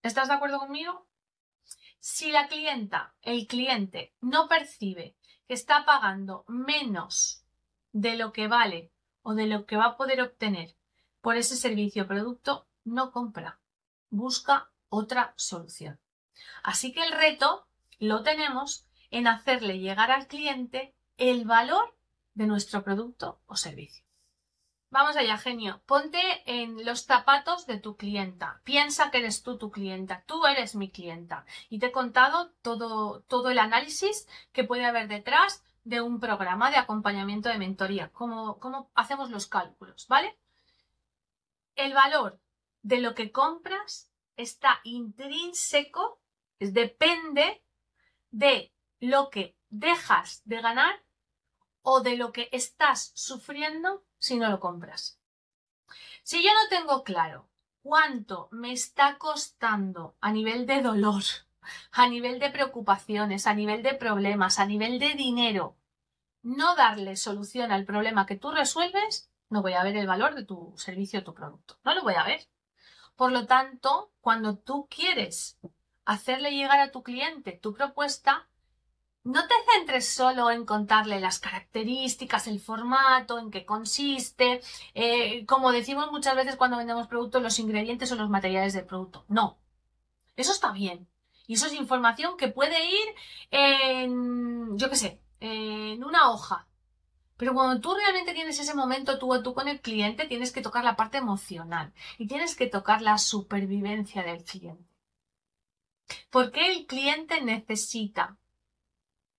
¿Estás 0.02 0.28
de 0.28 0.34
acuerdo 0.34 0.58
conmigo? 0.58 1.06
Si 2.00 2.32
la 2.32 2.48
clienta, 2.48 3.14
el 3.22 3.46
cliente, 3.46 4.16
no 4.20 4.48
percibe 4.48 5.16
que 5.48 5.54
está 5.54 5.86
pagando 5.86 6.44
menos 6.48 7.46
de 7.92 8.16
lo 8.16 8.34
que 8.34 8.48
vale 8.48 8.92
o 9.22 9.36
de 9.36 9.46
lo 9.46 9.68
que 9.68 9.78
va 9.78 9.86
a 9.86 9.96
poder 9.96 10.24
obtener 10.24 10.76
por 11.22 11.38
ese 11.38 11.56
servicio 11.56 12.04
o 12.04 12.08
producto, 12.08 12.68
no 12.84 13.12
compra. 13.12 13.60
Busca 14.10 14.72
otra 14.90 15.36
solución. 15.38 16.00
Así 16.64 16.94
que 16.94 17.04
el 17.04 17.12
reto 17.12 17.68
lo 18.00 18.24
tenemos 18.24 18.88
en 19.14 19.28
hacerle 19.28 19.80
llegar 19.80 20.10
al 20.12 20.28
cliente 20.28 20.96
el 21.18 21.46
valor 21.46 21.96
de 22.34 22.48
nuestro 22.48 22.84
producto 22.84 23.40
o 23.46 23.56
servicio. 23.56 24.04
Vamos 24.90 25.16
allá, 25.16 25.38
genio. 25.38 25.82
Ponte 25.86 26.20
en 26.46 26.84
los 26.84 27.06
zapatos 27.06 27.68
de 27.68 27.80
tu 27.80 27.96
clienta. 27.96 28.62
Piensa 28.64 29.12
que 29.12 29.20
eres 29.20 29.44
tú 29.44 29.58
tu 29.58 29.70
clienta. 29.72 30.24
Tú 30.26 30.46
eres 30.48 30.76
mi 30.76 30.90
clienta. 30.90 31.46
Y 31.70 31.78
te 31.78 31.88
he 31.88 31.92
contado 31.92 32.52
todo, 32.64 33.22
todo 33.22 33.52
el 33.52 33.60
análisis 33.60 34.28
que 34.52 34.64
puede 34.64 34.86
haber 34.86 35.08
detrás 35.08 35.64
de 35.84 36.02
un 36.02 36.20
programa 36.20 36.72
de 36.72 36.78
acompañamiento 36.78 37.50
de 37.50 37.60
mentoría. 37.60 38.10
Cómo, 38.14 38.60
cómo 38.60 38.90
hacemos 38.96 39.30
los 39.30 39.46
cálculos, 39.46 40.08
¿vale? 40.08 40.38
El 41.76 41.94
valor 41.94 42.40
de 42.82 43.00
lo 43.00 43.14
que 43.14 43.32
compras 43.32 44.12
está 44.38 44.80
intrínseco, 44.84 46.20
depende 46.60 47.64
de 48.32 48.74
lo 49.04 49.30
que 49.30 49.58
dejas 49.70 50.42
de 50.46 50.62
ganar 50.62 51.04
o 51.82 52.00
de 52.00 52.16
lo 52.16 52.32
que 52.32 52.48
estás 52.54 53.12
sufriendo 53.16 54.06
si 54.18 54.38
no 54.38 54.50
lo 54.50 54.62
compras. 54.62 55.20
Si 56.24 56.42
yo 56.42 56.50
no 56.54 56.70
tengo 56.70 57.04
claro 57.04 57.50
cuánto 57.82 58.48
me 58.52 58.72
está 58.72 59.18
costando 59.18 60.16
a 60.22 60.32
nivel 60.32 60.66
de 60.66 60.82
dolor, 60.82 61.22
a 61.92 62.08
nivel 62.08 62.40
de 62.40 62.50
preocupaciones, 62.50 63.46
a 63.46 63.54
nivel 63.54 63.84
de 63.84 63.94
problemas, 63.94 64.58
a 64.58 64.66
nivel 64.66 65.00
de 65.00 65.16
dinero, 65.16 65.76
no 66.42 66.74
darle 66.76 67.18
solución 67.18 67.74
al 67.74 67.84
problema 67.84 68.26
que 68.26 68.38
tú 68.38 68.52
resuelves, 68.52 69.30
no 69.50 69.62
voy 69.62 69.74
a 69.74 69.84
ver 69.84 69.98
el 69.98 70.08
valor 70.08 70.34
de 70.34 70.46
tu 70.46 70.74
servicio 70.78 71.20
o 71.20 71.24
tu 71.24 71.34
producto. 71.34 71.78
No 71.84 71.94
lo 71.94 72.04
voy 72.04 72.14
a 72.14 72.24
ver. 72.24 72.48
Por 73.18 73.34
lo 73.34 73.48
tanto, 73.48 74.14
cuando 74.22 74.58
tú 74.58 74.88
quieres 74.90 75.60
hacerle 76.06 76.52
llegar 76.52 76.80
a 76.80 76.92
tu 76.92 77.04
cliente 77.04 77.52
tu 77.52 77.74
propuesta, 77.74 78.48
no 79.24 79.48
te 79.48 79.56
centres 79.74 80.10
solo 80.10 80.52
en 80.52 80.66
contarle 80.66 81.20
las 81.20 81.40
características, 81.40 82.48
el 82.48 82.60
formato, 82.60 83.40
en 83.40 83.52
qué 83.52 83.66
consiste, 83.66 84.62
eh, 84.94 85.46
como 85.46 85.72
decimos 85.72 86.12
muchas 86.12 86.36
veces 86.36 86.56
cuando 86.58 86.78
vendemos 86.78 87.08
productos, 87.08 87.42
los 87.42 87.60
ingredientes 87.60 88.12
o 88.12 88.16
los 88.16 88.30
materiales 88.30 88.74
del 88.74 88.86
producto. 88.86 89.26
No, 89.30 89.60
eso 90.36 90.52
está 90.52 90.72
bien. 90.72 91.08
Y 91.48 91.56
eso 91.56 91.68
es 91.68 91.74
información 91.74 92.38
que 92.38 92.48
puede 92.48 92.86
ir 92.86 93.16
en, 93.52 94.78
yo 94.78 94.90
qué 94.90 94.96
sé, 94.96 95.22
en 95.40 96.04
una 96.04 96.32
hoja. 96.32 96.68
Pero 97.38 97.54
cuando 97.54 97.82
tú 97.82 97.96
realmente 97.96 98.34
tienes 98.34 98.60
ese 98.60 98.76
momento 98.76 99.20
tú 99.20 99.34
o 99.34 99.44
tú 99.44 99.54
con 99.54 99.68
el 99.68 99.82
cliente, 99.82 100.28
tienes 100.28 100.52
que 100.52 100.62
tocar 100.62 100.84
la 100.84 100.96
parte 100.96 101.18
emocional 101.18 101.94
y 102.18 102.28
tienes 102.28 102.56
que 102.56 102.68
tocar 102.68 103.02
la 103.02 103.18
supervivencia 103.18 104.24
del 104.24 104.44
cliente. 104.44 104.86
Porque 106.30 106.72
el 106.72 106.86
cliente 106.86 107.42
necesita 107.42 108.38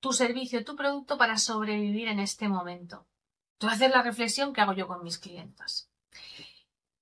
tu 0.04 0.12
servicio, 0.12 0.62
tu 0.66 0.76
producto 0.76 1.16
para 1.16 1.38
sobrevivir 1.38 2.08
en 2.08 2.20
este 2.20 2.46
momento. 2.46 3.06
Tú 3.56 3.68
hacer 3.68 3.90
la 3.90 4.02
reflexión 4.02 4.52
que 4.52 4.60
hago 4.60 4.74
yo 4.74 4.86
con 4.86 5.02
mis 5.02 5.18
clientes. 5.18 5.90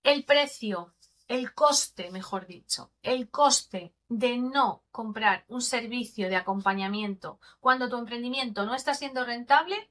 El 0.04 0.24
precio, 0.24 0.94
el 1.26 1.52
coste, 1.52 2.12
mejor 2.12 2.46
dicho, 2.46 2.92
el 3.02 3.28
coste 3.28 3.92
de 4.08 4.38
no 4.38 4.84
comprar 4.92 5.44
un 5.48 5.62
servicio 5.62 6.28
de 6.28 6.36
acompañamiento 6.36 7.40
cuando 7.58 7.88
tu 7.88 7.96
emprendimiento 7.96 8.66
no 8.66 8.76
está 8.76 8.94
siendo 8.94 9.24
rentable 9.24 9.90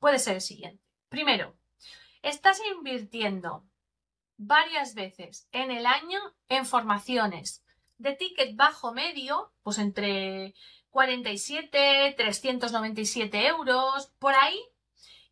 puede 0.00 0.18
ser 0.18 0.34
el 0.34 0.40
siguiente. 0.40 0.82
Primero, 1.08 1.54
estás 2.20 2.60
invirtiendo 2.74 3.64
varias 4.38 4.96
veces 4.96 5.46
en 5.52 5.70
el 5.70 5.86
año 5.86 6.18
en 6.48 6.66
formaciones 6.66 7.62
de 7.98 8.14
ticket 8.14 8.56
bajo 8.56 8.92
medio, 8.92 9.52
pues 9.62 9.78
entre 9.78 10.54
47, 10.90 12.14
397 12.16 13.46
euros, 13.46 14.12
por 14.18 14.34
ahí, 14.34 14.60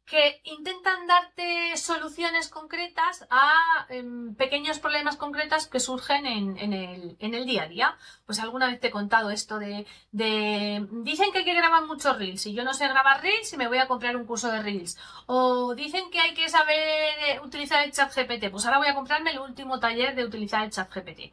que 0.09 0.41
intentan 0.45 1.07
darte 1.07 1.77
soluciones 1.77 2.49
concretas 2.49 3.27
a 3.31 3.87
em, 3.91 4.35
pequeños 4.35 4.79
problemas 4.79 5.17
concretos 5.17 5.67
que 5.67 5.81
surgen 5.81 6.25
en, 6.25 6.73
el, 6.73 7.47
día 7.47 7.65
a 7.65 7.69
día. 7.69 7.99
Pues 8.25 8.41
alguna 8.41 8.69
vez 8.69 8.81
te 8.81 8.89
he 8.89 8.91
contado 8.91 9.31
esto 9.31 9.59
de, 9.59 9.87
dicen 10.11 11.31
que 11.31 11.39
hay 11.39 11.45
que 11.45 11.55
grabar 11.55 11.85
muchos 11.85 12.17
reels 12.19 12.47
y 12.47 12.55
yo 12.55 12.65
no 12.65 12.73
sé 12.73 12.89
grabar 12.89 13.23
reels 13.23 13.53
y 13.53 13.59
me 13.59 13.69
voy 13.69 13.79
a 13.79 13.87
comprar 13.87 14.17
un 14.17 14.25
curso 14.25 14.51
de 14.51 14.63
reels. 14.63 14.97
O 15.27 15.75
dicen 15.75 16.11
que 16.11 16.21
hay 16.21 16.33
que 16.33 16.49
saber 16.49 17.43
utilizar 17.45 17.85
el 17.85 17.93
chat 17.93 18.11
GPT, 18.15 18.51
pues 18.51 18.65
ahora 18.65 18.79
voy 18.79 18.89
a 18.89 18.95
comprarme 18.95 19.33
el 19.33 19.41
último 19.41 19.79
taller 19.79 20.15
de 20.15 20.25
utilizar 20.25 20.65
el 20.65 20.71
chat 20.71 20.91
GPT. 20.91 21.33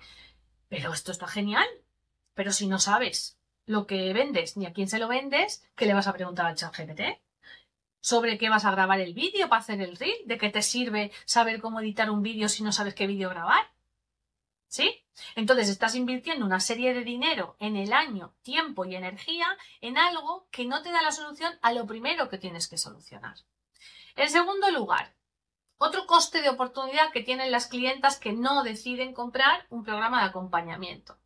Pero 0.67 0.91
esto 0.91 1.11
está 1.13 1.27
genial. 1.27 1.67
Pero 2.33 2.51
si 2.51 2.67
no 2.67 2.79
sabes 2.79 3.39
lo 3.65 3.87
que 3.87 4.13
vendes 4.13 4.57
ni 4.57 4.65
a 4.65 4.73
quién 4.73 4.87
se 4.87 4.99
lo 4.99 5.07
vendes, 5.07 5.63
¿qué 5.75 5.85
le 5.85 5.93
vas 5.93 6.07
a 6.07 6.13
preguntar 6.13 6.45
al 6.45 6.55
chat 6.55 6.75
GPT? 6.75 7.19
sobre 8.05 8.37
qué 8.37 8.49
vas 8.49 8.65
a 8.65 8.71
grabar 8.71 8.99
el 8.99 9.15
vídeo 9.15 9.49
para 9.49 9.61
hacer 9.61 9.81
el 9.81 9.97
reel, 9.97 10.15
de 10.25 10.37
qué 10.37 10.51
te 10.51 10.61
sirve 10.61 11.11
saber 11.25 11.59
cómo 11.59 11.79
editar 11.79 12.11
un 12.11 12.21
vídeo 12.21 12.47
si 12.49 12.61
no 12.61 12.71
sabes 12.71 12.93
qué 12.93 13.07
vídeo 13.07 13.31
grabar. 13.31 13.71
¿Sí? 14.67 15.03
Entonces 15.33 15.69
estás 15.69 15.95
invirtiendo 15.95 16.45
una 16.45 16.59
serie 16.59 16.93
de 16.93 17.03
dinero 17.03 17.55
en 17.57 17.75
el 17.75 17.93
año, 17.93 18.35
tiempo 18.43 18.85
y 18.85 18.95
energía 18.95 19.47
en 19.81 19.97
algo 19.97 20.47
que 20.51 20.65
no 20.65 20.83
te 20.83 20.91
da 20.91 21.01
la 21.01 21.11
solución 21.11 21.57
a 21.63 21.73
lo 21.73 21.87
primero 21.87 22.29
que 22.29 22.37
tienes 22.37 22.67
que 22.67 22.77
solucionar. 22.77 23.37
En 24.15 24.29
segundo 24.29 24.69
lugar, 24.69 25.15
otro 25.79 26.05
coste 26.05 26.43
de 26.43 26.49
oportunidad 26.49 27.11
que 27.11 27.23
tienen 27.23 27.49
las 27.49 27.65
clientas 27.65 28.19
que 28.19 28.33
no 28.33 28.61
deciden 28.61 29.15
comprar 29.15 29.65
un 29.71 29.83
programa 29.83 30.21
de 30.21 30.29
acompañamiento. 30.29 31.17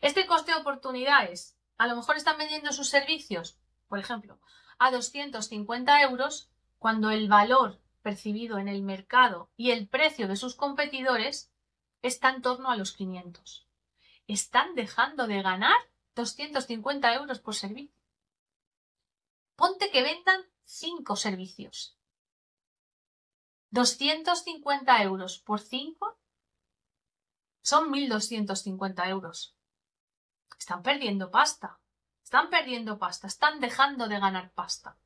Este 0.00 0.26
coste 0.26 0.52
de 0.52 0.58
oportunidad 0.58 1.24
es, 1.24 1.56
a 1.80 1.86
lo 1.86 1.96
mejor 1.96 2.18
están 2.18 2.36
vendiendo 2.36 2.74
sus 2.74 2.90
servicios, 2.90 3.58
por 3.88 3.98
ejemplo, 3.98 4.38
a 4.78 4.90
250 4.90 6.02
euros 6.02 6.50
cuando 6.78 7.08
el 7.08 7.26
valor 7.26 7.80
percibido 8.02 8.58
en 8.58 8.68
el 8.68 8.82
mercado 8.82 9.48
y 9.56 9.70
el 9.70 9.88
precio 9.88 10.28
de 10.28 10.36
sus 10.36 10.54
competidores 10.54 11.50
está 12.02 12.34
en 12.34 12.42
torno 12.42 12.70
a 12.70 12.76
los 12.76 12.92
500. 12.92 13.66
Están 14.26 14.74
dejando 14.74 15.26
de 15.26 15.40
ganar 15.40 15.78
250 16.16 17.14
euros 17.14 17.38
por 17.38 17.54
servicio. 17.54 17.96
Ponte 19.56 19.90
que 19.90 20.02
vendan 20.02 20.42
5 20.64 21.16
servicios. 21.16 21.96
250 23.70 25.02
euros 25.02 25.38
por 25.38 25.60
5 25.60 26.18
son 27.62 27.90
1.250 27.90 29.08
euros. 29.08 29.56
Están 30.60 30.82
perdiendo 30.82 31.30
pasta. 31.30 31.78
Están 32.22 32.50
perdiendo 32.50 32.98
pasta, 32.98 33.26
están 33.26 33.58
dejando 33.60 34.08
de 34.08 34.20
ganar 34.20 34.52
pasta. 34.52 34.98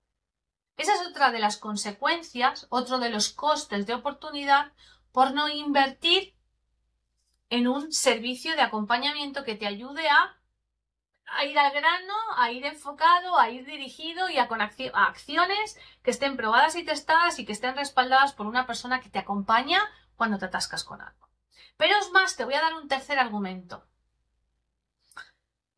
Esa 0.76 0.94
es 0.94 1.06
otra 1.06 1.30
de 1.30 1.38
las 1.38 1.56
consecuencias, 1.56 2.66
otro 2.70 2.98
de 2.98 3.08
los 3.08 3.30
costes 3.30 3.86
de 3.86 3.94
oportunidad 3.94 4.72
por 5.12 5.32
no 5.32 5.48
invertir 5.48 6.36
en 7.50 7.68
un 7.68 7.92
servicio 7.92 8.56
de 8.56 8.62
acompañamiento 8.62 9.44
que 9.44 9.54
te 9.54 9.68
ayude 9.68 10.08
a, 10.08 10.36
ir 11.44 11.56
al 11.56 11.72
grano, 11.72 12.14
a 12.36 12.50
ir 12.50 12.66
enfocado, 12.66 13.38
a 13.38 13.48
ir 13.48 13.64
dirigido 13.64 14.28
y 14.28 14.38
a, 14.38 14.48
con 14.48 14.60
a 14.60 14.70
acciones 15.06 15.78
que 16.02 16.10
estén 16.10 16.36
probadas 16.36 16.74
y 16.74 16.84
testadas 16.84 17.38
y 17.38 17.46
que 17.46 17.52
estén 17.52 17.76
respaldadas 17.76 18.32
por 18.32 18.46
una 18.46 18.66
persona 18.66 19.00
que 19.00 19.08
te 19.08 19.20
acompaña 19.20 19.80
cuando 20.16 20.36
te 20.36 20.46
atascas 20.46 20.82
con 20.82 21.00
algo. 21.00 21.28
Pero 21.76 21.96
es 21.96 22.10
más, 22.10 22.36
te 22.36 22.44
voy 22.44 22.54
a 22.54 22.60
dar 22.60 22.74
un 22.74 22.88
tercer 22.88 23.20
argumento. 23.20 23.86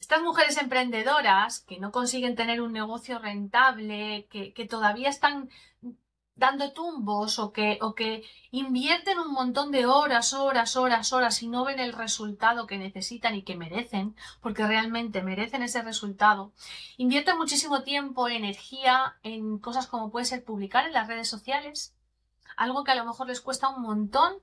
Estas 0.07 0.23
mujeres 0.23 0.57
emprendedoras 0.59 1.63
que 1.63 1.81
no 1.81 1.91
consiguen 1.91 2.37
tener 2.37 2.63
un 2.63 2.73
negocio 2.73 3.19
rentable, 3.19 4.29
que, 4.31 4.69
todavía 4.71 5.09
están 5.09 5.51
dando 6.37 6.73
tumbos 6.73 7.41
o 7.41 7.53
que, 7.53 7.81
o 7.83 7.97
que 7.97 8.23
invierten 8.53 9.19
un 9.19 9.33
montón 9.33 9.73
de 9.73 9.85
horas, 9.85 10.33
horas, 10.33 10.77
horas, 10.77 11.13
horas 11.13 11.43
y 11.43 11.49
no 11.49 11.65
ven 11.65 11.81
el 11.81 11.93
resultado 11.93 12.69
que 12.69 12.79
necesitan 12.79 13.35
y 13.35 13.43
que 13.43 13.57
merecen, 13.57 14.15
porque 14.41 14.65
realmente 14.65 15.23
merecen 15.23 15.63
ese 15.63 15.83
resultado. 15.83 16.53
Invierten 16.99 17.37
muchísimo 17.37 17.83
tiempo, 17.83 18.29
energía 18.29 19.17
en 19.25 19.59
cosas 19.59 19.89
como 19.89 20.13
puede 20.13 20.27
ser 20.27 20.45
publicar 20.45 20.87
en 20.87 20.93
las 20.93 21.09
redes 21.09 21.29
sociales, 21.29 21.97
algo 22.57 22.85
que 22.85 22.93
a 22.93 22.95
lo 22.95 23.07
mejor 23.07 23.27
les 23.27 23.41
cuesta 23.41 23.71
un 23.71 23.83
montón 23.83 24.35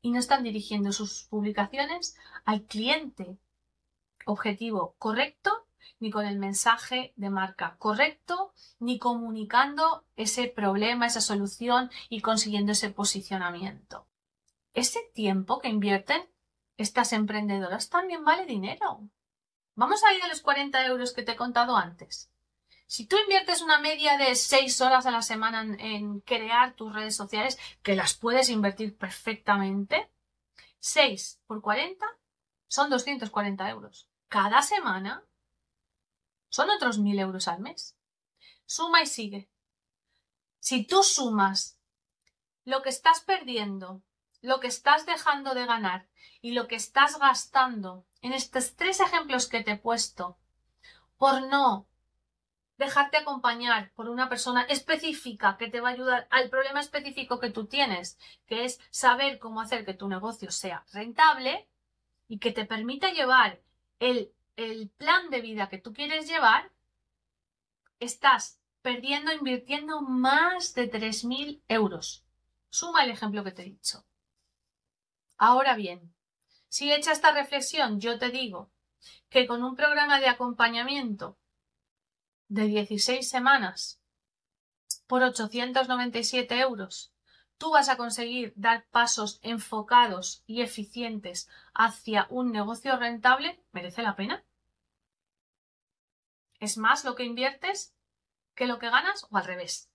y 0.00 0.12
no 0.12 0.18
están 0.18 0.44
dirigiendo 0.44 0.92
sus 0.92 1.24
publicaciones 1.24 2.16
al 2.46 2.62
cliente 2.62 3.36
objetivo 4.28 4.94
correcto 4.98 5.68
ni 6.00 6.10
con 6.10 6.26
el 6.26 6.38
mensaje 6.38 7.12
de 7.16 7.30
marca 7.30 7.76
correcto, 7.78 8.52
ni 8.78 8.98
comunicando 8.98 10.04
ese 10.16 10.48
problema, 10.48 11.06
esa 11.06 11.20
solución 11.20 11.90
y 12.08 12.20
consiguiendo 12.20 12.72
ese 12.72 12.90
posicionamiento. 12.90 14.06
Ese 14.74 15.00
tiempo 15.14 15.58
que 15.58 15.68
invierten 15.68 16.22
estas 16.76 17.12
emprendedoras 17.12 17.88
también 17.88 18.24
vale 18.24 18.46
dinero. 18.46 19.08
Vamos 19.74 20.04
a 20.04 20.14
ir 20.14 20.22
a 20.22 20.28
los 20.28 20.40
40 20.40 20.86
euros 20.86 21.12
que 21.12 21.22
te 21.22 21.32
he 21.32 21.36
contado 21.36 21.76
antes. 21.76 22.30
Si 22.86 23.06
tú 23.06 23.16
inviertes 23.18 23.60
una 23.60 23.80
media 23.80 24.16
de 24.16 24.34
6 24.34 24.80
horas 24.80 25.04
a 25.06 25.10
la 25.10 25.22
semana 25.22 25.62
en, 25.78 26.20
crear 26.20 26.74
tus 26.74 26.92
redes 26.92 27.16
sociales, 27.16 27.58
que 27.82 27.96
las 27.96 28.14
puedes 28.14 28.48
invertir 28.48 28.96
perfectamente, 28.96 30.10
6 30.78 31.40
por 31.46 31.60
40 31.60 32.06
son 32.66 32.88
240 32.88 33.68
euros. 33.68 34.07
Cada 34.28 34.62
semana 34.62 35.24
son 36.50 36.70
otros 36.70 36.98
1000 36.98 37.18
euros 37.18 37.48
al 37.48 37.60
mes. 37.60 37.96
Suma 38.66 39.02
y 39.02 39.06
sigue. 39.06 39.50
Si 40.60 40.86
tú 40.86 41.02
sumas 41.02 41.78
lo 42.64 42.82
que 42.82 42.90
estás 42.90 43.20
perdiendo, 43.20 44.02
lo 44.42 44.60
que 44.60 44.66
estás 44.66 45.06
dejando 45.06 45.54
de 45.54 45.64
ganar 45.64 46.08
y 46.42 46.52
lo 46.52 46.68
que 46.68 46.76
estás 46.76 47.18
gastando 47.18 48.06
en 48.20 48.32
estos 48.32 48.76
tres 48.76 49.00
ejemplos 49.00 49.48
que 49.48 49.62
te 49.62 49.72
he 49.72 49.76
puesto 49.78 50.38
por 51.16 51.48
no 51.48 51.86
dejarte 52.76 53.16
acompañar 53.16 53.92
por 53.94 54.08
una 54.08 54.28
persona 54.28 54.62
específica 54.62 55.56
que 55.56 55.68
te 55.68 55.80
va 55.80 55.88
a 55.88 55.92
ayudar 55.92 56.28
al 56.30 56.48
problema 56.48 56.80
específico 56.80 57.40
que 57.40 57.50
tú 57.50 57.66
tienes, 57.66 58.18
que 58.46 58.64
es 58.64 58.78
saber 58.90 59.38
cómo 59.38 59.60
hacer 59.60 59.84
que 59.84 59.94
tu 59.94 60.08
negocio 60.08 60.50
sea 60.52 60.84
rentable 60.92 61.68
y 62.28 62.38
que 62.38 62.52
te 62.52 62.66
permita 62.66 63.10
llevar 63.10 63.60
el, 64.00 64.32
el 64.56 64.88
plan 64.90 65.30
de 65.30 65.40
vida 65.40 65.68
que 65.68 65.78
tú 65.78 65.92
quieres 65.92 66.28
llevar, 66.28 66.70
estás 68.00 68.60
perdiendo, 68.82 69.32
invirtiendo 69.32 70.00
más 70.00 70.74
de 70.74 70.90
3.000 70.90 71.62
euros. 71.68 72.24
Suma 72.70 73.04
el 73.04 73.10
ejemplo 73.10 73.44
que 73.44 73.52
te 73.52 73.62
he 73.62 73.66
dicho. 73.66 74.04
Ahora 75.36 75.74
bien, 75.74 76.12
si 76.68 76.92
hecha 76.92 77.12
esta 77.12 77.32
reflexión, 77.32 78.00
yo 78.00 78.18
te 78.18 78.30
digo 78.30 78.70
que 79.30 79.46
con 79.46 79.62
un 79.62 79.76
programa 79.76 80.20
de 80.20 80.28
acompañamiento 80.28 81.36
de 82.48 82.64
16 82.64 83.28
semanas 83.28 84.00
por 85.06 85.22
897 85.22 86.58
euros, 86.60 87.12
tú 87.58 87.70
vas 87.70 87.88
a 87.88 87.96
conseguir 87.96 88.52
dar 88.56 88.86
pasos 88.90 89.40
enfocados 89.42 90.42
y 90.46 90.62
eficientes 90.62 91.48
hacia 91.74 92.26
un 92.30 92.52
negocio 92.52 92.96
rentable, 92.96 93.60
¿merece 93.72 94.02
la 94.02 94.16
pena? 94.16 94.44
¿Es 96.60 96.78
más 96.78 97.04
lo 97.04 97.14
que 97.14 97.24
inviertes 97.24 97.94
que 98.54 98.66
lo 98.66 98.78
que 98.78 98.90
ganas 98.90 99.26
o 99.30 99.36
al 99.36 99.44
revés? 99.44 99.90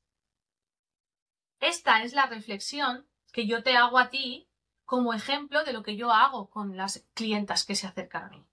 Esta 1.59 2.03
es 2.03 2.13
la 2.13 2.25
reflexión 2.25 3.07
que 3.31 3.47
yo 3.47 3.63
te 3.63 3.75
hago 3.77 3.97
a 3.97 4.09
ti 4.09 4.47
como 4.85 5.13
ejemplo 5.13 5.63
de 5.63 5.73
lo 5.73 5.81
que 5.81 5.95
yo 5.95 6.11
hago 6.11 6.49
con 6.49 6.77
las 6.77 7.05
clientas 7.13 7.65
que 7.65 7.75
se 7.75 7.87
acercan 7.87 8.25
a 8.25 8.29
mí. 8.29 8.45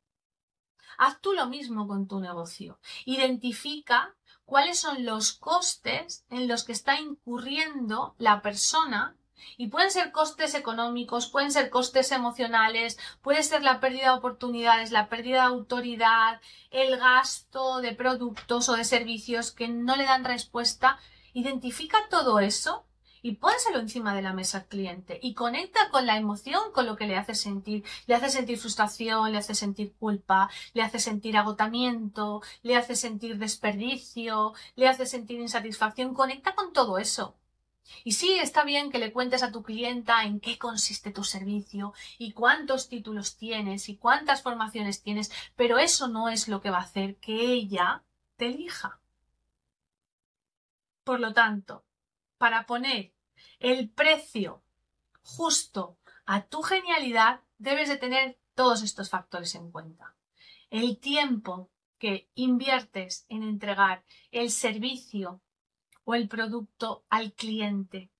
Haz 0.99 1.21
tú 1.21 1.33
lo 1.33 1.47
mismo 1.47 1.88
con 1.88 2.07
tu 2.07 2.21
negocio. 2.21 2.79
Identifica 3.05 4.14
cuáles 4.50 4.80
son 4.80 5.07
los 5.07 5.33
costes 5.33 6.26
en 6.28 6.49
los 6.49 6.64
que 6.64 6.73
está 6.73 7.00
incurriendo 7.00 8.16
la 8.19 8.42
persona 8.42 9.16
y 9.57 9.69
pueden 9.69 9.92
ser 9.92 10.11
costes 10.11 10.57
económicos, 10.57 11.28
pueden 11.28 11.52
ser 11.52 11.71
costes 11.71 12.11
emocionales, 12.11 12.99
puede 13.23 13.45
ser 13.45 13.62
la 13.62 13.78
pérdida 13.78 14.11
de 14.11 14.19
oportunidades, 14.19 14.90
la 14.90 15.09
pérdida 15.09 15.42
de 15.42 15.54
autoridad, 15.54 16.40
el 16.73 16.97
gasto 16.99 17.80
de 17.80 17.95
productos 17.95 18.69
o 18.69 18.75
de 18.75 18.83
servicios 18.83 19.52
que 19.52 19.69
no 19.69 19.95
le 19.95 20.02
dan 20.02 20.25
respuesta. 20.25 20.99
Identifica 21.33 21.99
todo 22.11 22.40
eso 22.40 22.85
y 23.23 23.37
pónselo 23.37 23.79
encima 23.81 24.15
de 24.15 24.23
la 24.23 24.33
mesa 24.33 24.59
al 24.59 24.67
cliente 24.67 25.19
y 25.23 25.35
conecta 25.35 25.91
con 25.91 26.07
la 26.07 26.17
emoción, 26.17 26.73
con 26.73 26.87
lo 26.87 26.97
que 26.97 27.06
le 27.06 27.17
hace 27.17 27.35
sentir. 27.35 27.85
Le 28.06 28.15
hace 28.15 28.30
sentir 28.30 28.59
frustración, 28.59 29.33
le 29.33 29.39
hace 29.39 29.54
sentir 29.54 29.93
culpa, 29.99 30.50
le 30.75 30.83
hace 30.83 30.99
sentir 30.99 31.37
agotamiento, 31.37 32.43
le 32.63 32.76
hace 32.76 32.97
sentir 32.97 33.39
desperdicio, 33.39 34.54
le 34.76 34.89
hace 34.89 35.06
sentir 35.06 35.41
insatisfacción. 35.41 36.15
Conecta 36.15 36.54
con 36.54 36.73
todo 36.73 36.99
eso. 36.99 37.37
Y 38.04 38.13
sí, 38.13 38.39
está 38.39 38.65
bien 38.65 38.91
que 38.91 38.99
le 38.99 39.13
cuentes 39.13 39.43
a 39.43 39.50
tu 39.52 39.63
clienta 39.63 40.25
en 40.25 40.41
qué 40.41 40.59
consiste 40.59 41.11
tu 41.11 41.25
servicio 41.25 41.93
y 42.19 42.33
cuántos 42.33 42.89
títulos 42.89 43.37
tienes 43.37 43.89
y 43.89 43.97
cuántas 43.97 44.43
formaciones 44.43 45.02
tienes, 45.02 45.30
pero 45.56 45.78
eso 45.78 46.09
no 46.09 46.28
es 46.28 46.49
lo 46.49 46.61
que 46.61 46.71
va 46.71 46.78
a 46.78 46.83
hacer 46.83 47.17
que 47.17 47.52
ella 47.52 48.02
te 48.37 48.47
elija. 48.47 49.00
Por 51.04 51.21
lo 51.21 51.33
tanto, 51.33 51.85
para 52.41 52.65
poner 52.65 53.13
el 53.59 53.91
precio 53.91 54.65
justo 55.21 55.99
a 56.25 56.47
tu 56.47 56.63
genialidad, 56.63 57.43
debes 57.59 57.91
de 57.91 57.99
tener 57.99 58.39
todos 58.55 58.83
estos 58.83 59.11
factores 59.11 59.55
en 59.57 59.71
cuenta. 59.71 60.17
El 60.71 60.99
tiempo 60.99 61.71
que 61.99 62.31
inviertes 62.35 63.26
en 63.29 63.43
entregar 63.43 64.05
el 64.31 64.50
servicio 64.50 65.43
o 66.05 66.15
el 66.15 66.29
producto 66.29 67.05
al 67.11 67.35
cliente. 67.35 68.11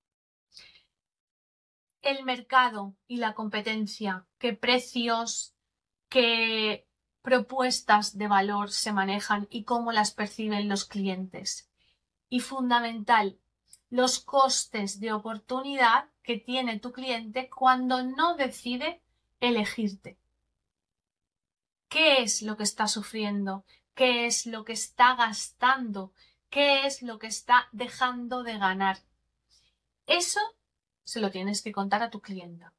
El 2.03 2.23
mercado 2.23 2.95
y 3.07 3.17
la 3.17 3.33
competencia, 3.33 4.27
qué 4.37 4.53
precios, 4.53 5.55
qué 6.09 6.87
propuestas 7.23 8.19
de 8.19 8.27
valor 8.27 8.69
se 8.69 8.93
manejan 8.93 9.47
y 9.49 9.63
cómo 9.63 9.91
las 9.91 10.11
perciben 10.11 10.69
los 10.69 10.85
clientes. 10.85 11.71
Y 12.29 12.41
fundamental, 12.41 13.40
los 13.91 14.19
costes 14.19 14.99
de 14.99 15.11
oportunidad 15.11 16.09
que 16.23 16.37
tiene 16.37 16.79
tu 16.79 16.91
cliente 16.93 17.49
cuando 17.49 18.03
no 18.03 18.35
decide 18.35 19.01
elegirte. 19.41 20.17
¿Qué 21.89 22.23
es 22.23 22.41
lo 22.41 22.55
que 22.55 22.63
está 22.63 22.87
sufriendo? 22.87 23.65
¿Qué 23.93 24.25
es 24.25 24.45
lo 24.45 24.63
que 24.63 24.71
está 24.71 25.15
gastando? 25.15 26.13
¿Qué 26.49 26.87
es 26.87 27.01
lo 27.01 27.19
que 27.19 27.27
está 27.27 27.67
dejando 27.73 28.43
de 28.43 28.57
ganar? 28.57 28.99
Eso 30.07 30.39
se 31.03 31.19
lo 31.19 31.29
tienes 31.29 31.61
que 31.61 31.73
contar 31.73 32.01
a 32.01 32.09
tu 32.09 32.21
clienta, 32.21 32.73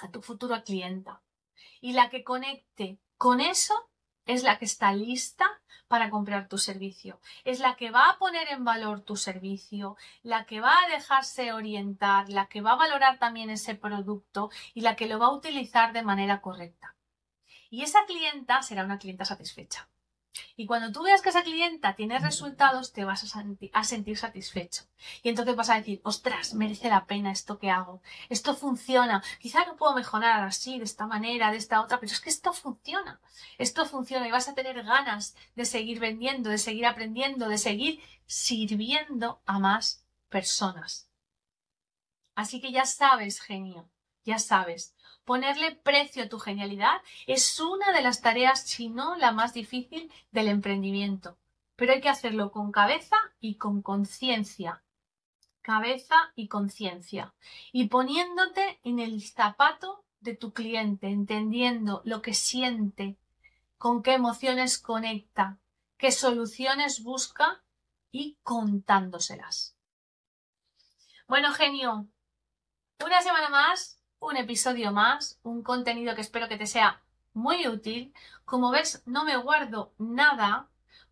a 0.00 0.10
tu 0.10 0.20
futura 0.20 0.64
clienta. 0.64 1.22
Y 1.80 1.92
la 1.92 2.10
que 2.10 2.24
conecte 2.24 2.98
con 3.18 3.40
eso 3.40 3.88
es 4.26 4.42
la 4.42 4.58
que 4.58 4.64
está 4.64 4.92
lista 4.92 5.46
para 5.88 6.08
comprar 6.08 6.48
tu 6.48 6.56
servicio. 6.56 7.20
Es 7.44 7.60
la 7.60 7.76
que 7.76 7.90
va 7.90 8.08
a 8.08 8.18
poner 8.18 8.48
en 8.48 8.64
valor 8.64 9.02
tu 9.02 9.16
servicio, 9.16 9.96
la 10.22 10.46
que 10.46 10.60
va 10.60 10.74
a 10.78 10.88
dejarse 10.88 11.52
orientar, 11.52 12.30
la 12.30 12.46
que 12.46 12.62
va 12.62 12.72
a 12.72 12.76
valorar 12.76 13.18
también 13.18 13.50
ese 13.50 13.74
producto 13.74 14.50
y 14.72 14.80
la 14.80 14.96
que 14.96 15.06
lo 15.06 15.18
va 15.18 15.26
a 15.26 15.32
utilizar 15.32 15.92
de 15.92 16.02
manera 16.02 16.40
correcta. 16.40 16.96
Y 17.68 17.82
esa 17.82 18.06
clienta 18.06 18.62
será 18.62 18.84
una 18.84 18.98
clienta 18.98 19.24
satisfecha. 19.24 19.88
Y 20.56 20.66
cuando 20.66 20.92
tú 20.92 21.02
veas 21.02 21.20
que 21.20 21.28
esa 21.28 21.42
clienta 21.42 21.94
tiene 21.94 22.18
resultados, 22.18 22.92
te 22.92 23.04
vas 23.04 23.24
a, 23.24 23.84
sentir 23.84 24.16
satisfecho. 24.16 24.84
Y 25.22 25.28
entonces 25.28 25.56
vas 25.56 25.70
a 25.70 25.76
decir, 25.76 26.00
ostras, 26.04 26.54
merece 26.54 26.88
la 26.88 27.04
pena 27.06 27.32
esto 27.32 27.58
que 27.58 27.70
hago. 27.70 28.02
Esto 28.28 28.54
funciona. 28.54 29.22
Quizá 29.40 29.66
lo 29.66 29.76
puedo 29.76 29.94
mejorar 29.94 30.42
así, 30.42 30.78
de 30.78 30.84
esta 30.84 31.06
manera, 31.06 31.50
de 31.50 31.58
esta 31.58 31.80
otra, 31.82 32.00
pero 32.00 32.12
es 32.12 32.20
que 32.20 32.30
esto 32.30 32.52
funciona. 32.52 33.20
Esto 33.58 33.84
funciona 33.84 34.26
y 34.26 34.30
vas 34.30 34.48
a 34.48 34.54
tener 34.54 34.82
ganas 34.82 35.36
de 35.54 35.64
seguir 35.64 36.00
vendiendo, 36.00 36.50
de 36.50 36.58
seguir 36.58 36.86
aprendiendo, 36.86 37.48
de 37.48 37.58
seguir 37.58 38.00
sirviendo 38.26 39.42
a 39.46 39.58
más 39.58 40.04
personas. 40.28 41.08
Así 42.34 42.60
que 42.60 42.72
ya 42.72 42.86
sabes, 42.86 43.40
genio, 43.40 43.90
ya 44.24 44.38
sabes, 44.38 44.94
Ponerle 45.24 45.72
precio 45.72 46.24
a 46.24 46.28
tu 46.28 46.38
genialidad 46.38 47.00
es 47.26 47.60
una 47.60 47.92
de 47.92 48.02
las 48.02 48.20
tareas, 48.20 48.62
si 48.62 48.88
no 48.88 49.16
la 49.16 49.30
más 49.32 49.54
difícil, 49.54 50.12
del 50.32 50.48
emprendimiento. 50.48 51.38
Pero 51.76 51.92
hay 51.92 52.00
que 52.00 52.08
hacerlo 52.08 52.50
con 52.50 52.72
cabeza 52.72 53.16
y 53.40 53.54
con 53.54 53.82
conciencia. 53.82 54.82
Cabeza 55.60 56.32
y 56.34 56.48
conciencia. 56.48 57.34
Y 57.70 57.88
poniéndote 57.88 58.80
en 58.82 58.98
el 58.98 59.22
zapato 59.22 60.04
de 60.20 60.34
tu 60.34 60.52
cliente, 60.52 61.08
entendiendo 61.08 62.02
lo 62.04 62.20
que 62.20 62.34
siente, 62.34 63.16
con 63.78 64.02
qué 64.02 64.14
emociones 64.14 64.78
conecta, 64.78 65.58
qué 65.98 66.10
soluciones 66.10 67.02
busca 67.02 67.62
y 68.10 68.38
contándoselas. 68.42 69.76
Bueno, 71.28 71.52
genio, 71.52 72.06
una 73.04 73.22
semana 73.22 73.48
más 73.48 74.01
un 74.22 74.36
episodio 74.36 74.92
más, 74.92 75.38
un 75.42 75.62
contenido 75.62 76.14
que 76.14 76.20
espero 76.20 76.48
que 76.48 76.56
te 76.56 76.66
sea 76.66 77.02
muy 77.34 77.66
útil. 77.66 78.14
Como 78.44 78.70
ves, 78.70 79.02
no 79.04 79.24
me 79.24 79.36
guardo 79.36 79.92
nada 79.98 80.68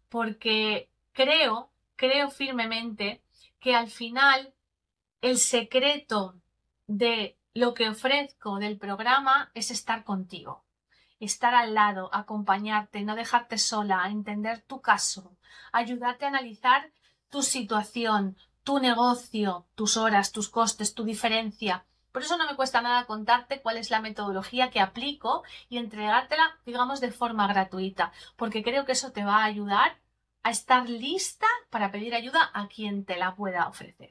porque 0.08 0.88
creo, 1.12 1.70
creo 1.96 2.30
firmemente 2.30 3.20
que 3.58 3.74
al 3.74 3.90
final 3.90 4.54
el 5.20 5.38
secreto 5.38 6.36
de 6.86 7.36
lo 7.52 7.74
que 7.74 7.88
ofrezco 7.88 8.58
del 8.58 8.78
programa 8.78 9.50
es 9.54 9.70
estar 9.70 10.04
contigo. 10.04 10.64
estar 11.18 11.54
al 11.54 11.74
lado, 11.74 12.08
acompañarte, 12.14 13.02
no 13.02 13.14
dejarte 13.14 13.58
sola, 13.58 14.08
entender 14.08 14.62
tu 14.62 14.80
caso, 14.80 15.36
ayudarte 15.70 16.24
a 16.24 16.28
analizar 16.28 16.90
tu 17.28 17.42
situación, 17.42 18.38
tu 18.64 18.78
negocio, 18.78 19.66
tus 19.74 19.98
horas, 19.98 20.32
tus 20.32 20.48
costes, 20.48 20.94
tu 20.94 21.04
diferencia. 21.04 21.84
Por 22.12 22.22
eso 22.22 22.36
no 22.36 22.46
me 22.46 22.56
cuesta 22.56 22.80
nada 22.80 23.06
contarte 23.06 23.60
cuál 23.60 23.76
es 23.76 23.90
la 23.90 24.00
metodología 24.00 24.70
que 24.70 24.80
aplico 24.80 25.42
y 25.68 25.78
entregártela, 25.78 26.58
digamos, 26.66 27.00
de 27.00 27.12
forma 27.12 27.46
gratuita, 27.46 28.12
porque 28.36 28.62
creo 28.62 28.84
que 28.84 28.92
eso 28.92 29.12
te 29.12 29.24
va 29.24 29.38
a 29.38 29.44
ayudar 29.44 29.98
a 30.42 30.50
estar 30.50 30.88
lista 30.88 31.46
para 31.68 31.90
pedir 31.90 32.14
ayuda 32.14 32.50
a 32.54 32.68
quien 32.68 33.04
te 33.04 33.16
la 33.16 33.34
pueda 33.34 33.68
ofrecer. 33.68 34.10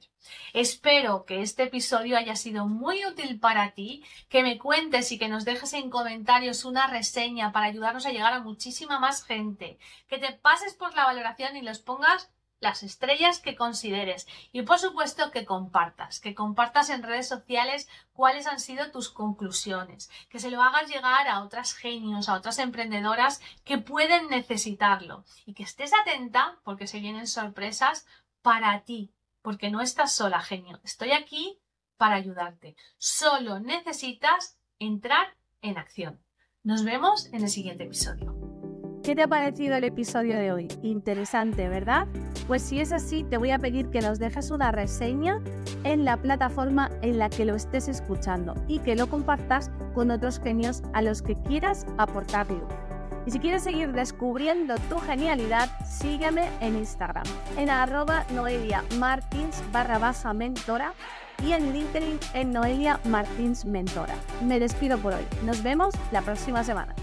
Espero 0.53 1.25
que 1.25 1.41
este 1.41 1.63
episodio 1.63 2.17
haya 2.17 2.35
sido 2.35 2.67
muy 2.67 3.05
útil 3.05 3.39
para 3.39 3.71
ti, 3.71 4.03
que 4.29 4.43
me 4.43 4.59
cuentes 4.59 5.11
y 5.11 5.17
que 5.17 5.27
nos 5.27 5.45
dejes 5.45 5.73
en 5.73 5.89
comentarios 5.89 6.65
una 6.65 6.87
reseña 6.87 7.51
para 7.51 7.65
ayudarnos 7.65 8.05
a 8.05 8.11
llegar 8.11 8.33
a 8.33 8.41
muchísima 8.41 8.99
más 8.99 9.23
gente, 9.23 9.79
que 10.07 10.19
te 10.19 10.33
pases 10.33 10.75
por 10.75 10.93
la 10.95 11.05
valoración 11.05 11.57
y 11.57 11.61
los 11.61 11.79
pongas 11.79 12.31
las 12.59 12.83
estrellas 12.83 13.39
que 13.39 13.55
consideres 13.55 14.27
y 14.51 14.63
por 14.63 14.79
supuesto 14.79 15.31
que 15.31 15.45
compartas, 15.45 16.19
que 16.19 16.35
compartas 16.35 16.89
en 16.89 17.03
redes 17.03 17.27
sociales 17.27 17.87
cuáles 18.13 18.47
han 18.47 18.59
sido 18.59 18.91
tus 18.91 19.09
conclusiones, 19.09 20.09
que 20.29 20.39
se 20.39 20.51
lo 20.51 20.61
hagas 20.61 20.89
llegar 20.89 21.27
a 21.27 21.41
otras 21.41 21.73
genios, 21.73 22.29
a 22.29 22.35
otras 22.35 22.59
emprendedoras 22.59 23.41
que 23.63 23.77
pueden 23.77 24.29
necesitarlo 24.29 25.23
y 25.45 25.53
que 25.53 25.63
estés 25.63 25.91
atenta 25.93 26.59
porque 26.63 26.87
se 26.87 26.99
vienen 26.99 27.27
sorpresas 27.27 28.05
para 28.41 28.81
ti, 28.81 29.13
porque 29.41 29.69
no 29.69 29.81
estás 29.81 30.13
sola, 30.13 30.41
genio, 30.41 30.79
estoy 30.83 31.11
aquí 31.11 31.59
para 31.97 32.15
ayudarte. 32.15 32.75
Solo 32.97 33.59
necesitas 33.59 34.57
entrar 34.79 35.35
en 35.61 35.77
acción. 35.77 36.21
Nos 36.63 36.83
vemos 36.83 37.27
en 37.27 37.43
el 37.43 37.49
siguiente 37.49 37.83
episodio. 37.83 38.38
¿Qué 39.09 39.15
te 39.15 39.23
ha 39.23 39.27
parecido 39.27 39.75
el 39.75 39.85
episodio 39.85 40.37
de 40.37 40.51
hoy? 40.51 40.67
Interesante, 40.83 41.67
¿verdad? 41.67 42.05
Pues 42.45 42.61
si 42.61 42.79
es 42.79 42.91
así, 42.91 43.23
te 43.23 43.37
voy 43.39 43.49
a 43.49 43.57
pedir 43.57 43.89
que 43.89 44.01
nos 44.01 44.19
dejes 44.19 44.51
una 44.51 44.71
reseña 44.71 45.41
en 45.83 46.05
la 46.05 46.15
plataforma 46.15 46.91
en 47.01 47.17
la 47.17 47.27
que 47.27 47.43
lo 47.43 47.55
estés 47.55 47.87
escuchando 47.87 48.53
y 48.67 48.77
que 48.77 48.95
lo 48.95 49.09
compartas 49.09 49.71
con 49.95 50.11
otros 50.11 50.39
genios 50.39 50.83
a 50.93 51.01
los 51.01 51.23
que 51.23 51.35
quieras 51.41 51.87
aportar. 51.97 52.45
Y 53.25 53.31
si 53.31 53.39
quieres 53.39 53.63
seguir 53.63 53.93
descubriendo 53.93 54.75
tu 54.89 54.99
genialidad, 54.99 55.69
sígueme 55.83 56.47
en 56.61 56.77
Instagram, 56.77 57.25
en 57.57 57.71
arroba 57.71 58.27
Noelia 58.35 58.83
Martins 58.99 59.63
barra 59.71 59.97
baja 59.97 60.33
mentora 60.33 60.93
y 61.43 61.53
en 61.53 61.73
LinkedIn 61.73 62.19
en 62.35 62.51
Noelia 62.51 62.99
Martins 63.05 63.65
Mentora. 63.65 64.13
Me 64.45 64.59
despido 64.59 64.99
por 64.99 65.15
hoy. 65.15 65.25
Nos 65.43 65.63
vemos 65.63 65.95
la 66.11 66.21
próxima 66.21 66.63
semana. 66.63 66.93